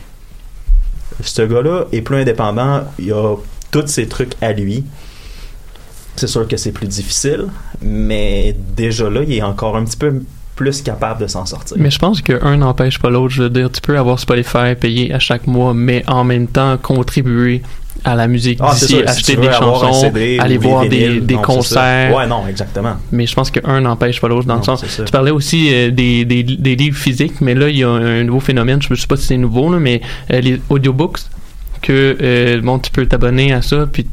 [1.23, 3.37] Ce gars-là est plus indépendant, il a
[3.71, 4.85] tous ses trucs à lui.
[6.17, 7.47] C'est sûr que c'est plus difficile,
[7.83, 10.23] mais déjà là, il est encore un petit peu
[10.55, 11.77] plus capable de s'en sortir.
[11.81, 13.35] Mais je pense qu'un n'empêche pas l'autre.
[13.35, 16.77] Je veux dire, tu peux avoir Spotify payé à chaque mois, mais en même temps
[16.77, 17.63] contribuer
[18.05, 21.43] à la musique Ah, d'ici, si acheter des chansons, CD aller des voir des, non,
[21.43, 22.15] concerts.
[22.15, 22.97] Ouais, non, exactement.
[23.13, 24.85] Mais je pense qu'un n'empêche pas l'autre dans Non, le sens.
[24.85, 28.25] Tu parlais aussi euh, des, des, des livres physiques, mais là, il y a un,
[28.25, 28.83] nouveau phénomène.
[28.83, 30.03] Je ne sais pas si c'est nouveau, là, mais
[30.33, 31.21] euh, les audiobooks,
[31.83, 34.07] que euh, bon, tu peux t'abonner à ça, puis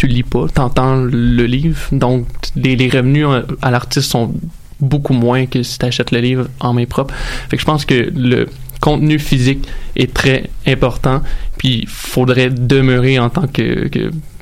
[0.00, 1.78] tu lis pas, tu entends le livre.
[1.92, 2.26] Donc,
[2.56, 4.32] les, revenus euh, à l'artiste sont
[4.80, 7.12] beaucoup moins que si tu achètes le livre en main propre.
[7.50, 8.48] Fait que je pense que le
[8.80, 11.20] contenu physique est très important,
[11.58, 13.90] puis il faudrait demeurer en tant que,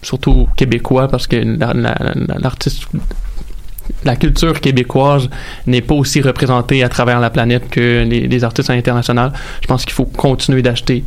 [0.01, 2.85] surtout québécois, parce que la- la- la- l'artiste
[4.05, 5.29] la culture québécoise
[5.67, 9.31] n'est pas aussi représentée à travers la planète que les, les artistes internationaux.
[9.61, 11.03] Je pense qu'il faut continuer d'acheter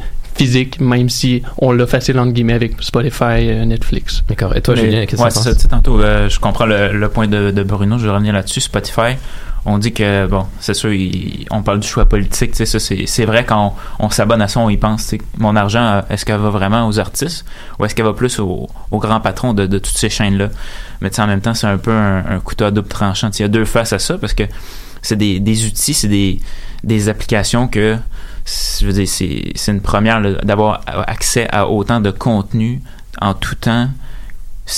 [0.46, 4.24] physique, même si on l'a facile entre guillemets avec Spotify, euh, Netflix.
[4.28, 4.56] D'accord.
[4.56, 5.44] Et toi, Mais- Julien, qu'est-ce que ouais, tu penses?
[5.56, 8.34] tu sais, tantôt, euh, je comprends le, le point de, de Bruno, je vais revenir
[8.34, 8.62] là-dessus.
[8.62, 9.18] Spotify,
[9.66, 12.80] on dit que, bon, c'est sûr, il- on parle du choix politique, tu sais, ça,
[12.80, 15.84] c'est, vrai quand on, on s'abonne à ça, on y pense, tu sais, mon argent,
[15.84, 17.46] euh, est-ce qu'elle va vraiment aux artistes
[17.78, 20.50] ou est-ce qu'elle va plus aux, aux grands patrons de, de toutes ces chaînes-là?
[21.02, 23.30] Mais tu sais, en même temps, c'est un peu un, un couteau à double tranchant.
[23.30, 24.44] Tu sais, Il y a deux faces à ça parce que
[25.04, 26.40] c'est des, des outils, c'est des,
[26.84, 27.96] des applications que,
[28.46, 32.82] je veux dire, c'est, c'est une première d'avoir accès à autant de contenu
[33.20, 33.90] en tout temps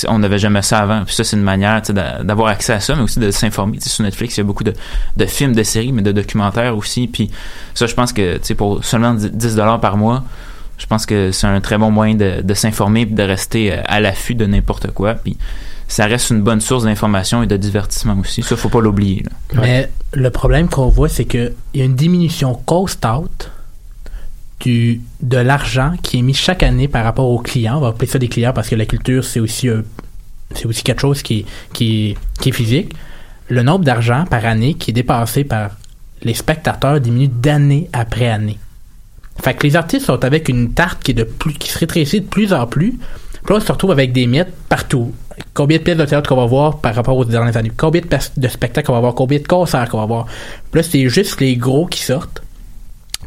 [0.07, 1.03] on n'avait jamais ça avant.
[1.05, 1.81] Puis ça, c'est une manière
[2.23, 3.77] d'avoir accès à ça, mais aussi de s'informer.
[3.77, 4.73] Tu sais, Sur Netflix, il y a beaucoup de,
[5.17, 7.07] de films, de séries, mais de documentaires aussi.
[7.07, 7.29] Puis
[7.73, 10.23] ça, je pense que tu sais, pour seulement 10 dollars par mois,
[10.77, 13.81] je pense que c'est un très bon moyen de, de s'informer et de rester euh,
[13.85, 15.13] à l'affût de n'importe quoi.
[15.13, 15.37] Puis
[15.87, 18.41] ça reste une bonne source d'information et de divertissement aussi.
[18.41, 19.23] Ça, faut pas l'oublier.
[19.53, 23.51] Mais le problème qu'on voit, c'est qu'il y a une diminution cost-out
[24.63, 27.77] du, de l'argent qui est mis chaque année par rapport aux clients.
[27.77, 29.81] On va appeler ça des clients parce que la culture, c'est aussi, euh,
[30.55, 32.93] c'est aussi quelque chose qui qui, qui est physique.
[33.49, 35.71] Le nombre d'argent par année qui est dépassé par
[36.21, 38.57] les spectateurs diminuent d'année après année.
[39.43, 42.21] Fait que les artistes sont avec une tarte qui est de plus, qui se rétrécit
[42.21, 42.91] de plus en plus.
[42.91, 45.13] Puis là, on se retrouve avec des mythes partout.
[45.53, 47.71] Combien de pièces de théâtre qu'on va voir par rapport aux dernières années?
[47.75, 48.07] Combien de,
[48.37, 49.15] de spectacles qu'on va voir?
[49.15, 50.27] Combien de concerts qu'on va voir?
[50.71, 52.42] Puis là, c'est juste les gros qui sortent.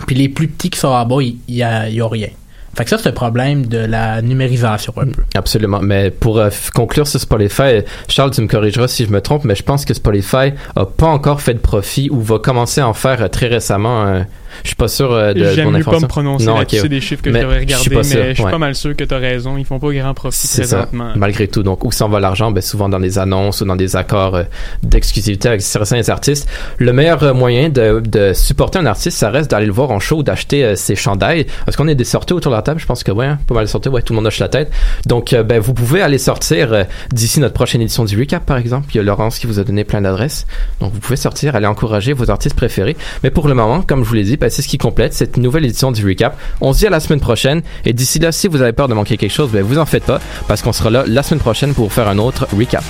[0.06, 2.28] Puis les plus petits qui sont en bas, il y, a, a rien.
[2.76, 5.22] Fait que ça, c'est le problème de la numérisation un peu.
[5.34, 5.80] Absolument.
[5.80, 9.54] Mais pour euh, conclure sur Spotify, Charles, tu me corrigeras si je me trompe, mais
[9.54, 12.92] je pense que Spotify a pas encore fait de profit ou va commencer à en
[12.92, 14.22] faire euh, très récemment.
[14.62, 16.82] Je suis pas sûr euh, de, de mon mieux pas me prononcer Non, là-dessus, ok.
[16.82, 18.44] c'est des chiffres que Mais je devrais je regarder, suis pas mais sûr, je suis
[18.44, 18.50] ouais.
[18.50, 19.56] pas mal sûr que tu as raison.
[19.56, 21.12] Ils font pas grand profit C'est ça, présentement.
[21.16, 21.62] malgré tout.
[21.62, 22.50] Donc, où s'en va l'argent?
[22.50, 24.42] Ben, souvent dans des annonces ou dans des accords euh,
[24.82, 26.48] d'exclusivité avec certains artistes.
[26.78, 30.00] Le meilleur euh, moyen de, de supporter un artiste, ça reste d'aller le voir en
[30.00, 31.46] show ou d'acheter ses chandails.
[31.66, 32.80] Est-ce qu'on est des sorties autour de la table?
[32.80, 33.88] Je pense que ouais, hein, pas mal de sorties.
[33.88, 34.70] Ouais, tout le monde hoche la tête.
[35.06, 38.86] Donc, ben, vous pouvez aller sortir d'ici notre prochaine édition du Recap, par exemple.
[38.94, 40.46] Il y a Laurence qui vous a donné plein d'adresses.
[40.80, 42.96] Donc, vous pouvez sortir, aller encourager vos artistes préférés.
[43.22, 45.36] Mais pour le moment, comme je vous l'ai dit, ben, c'est ce qui complète cette
[45.36, 46.38] nouvelle édition du Recap.
[46.60, 47.62] On se dit à la semaine prochaine.
[47.84, 50.04] Et d'ici là, si vous avez peur de manquer quelque chose, ben, vous en faites
[50.04, 52.84] pas, parce qu'on sera là la semaine prochaine pour faire un autre Recap.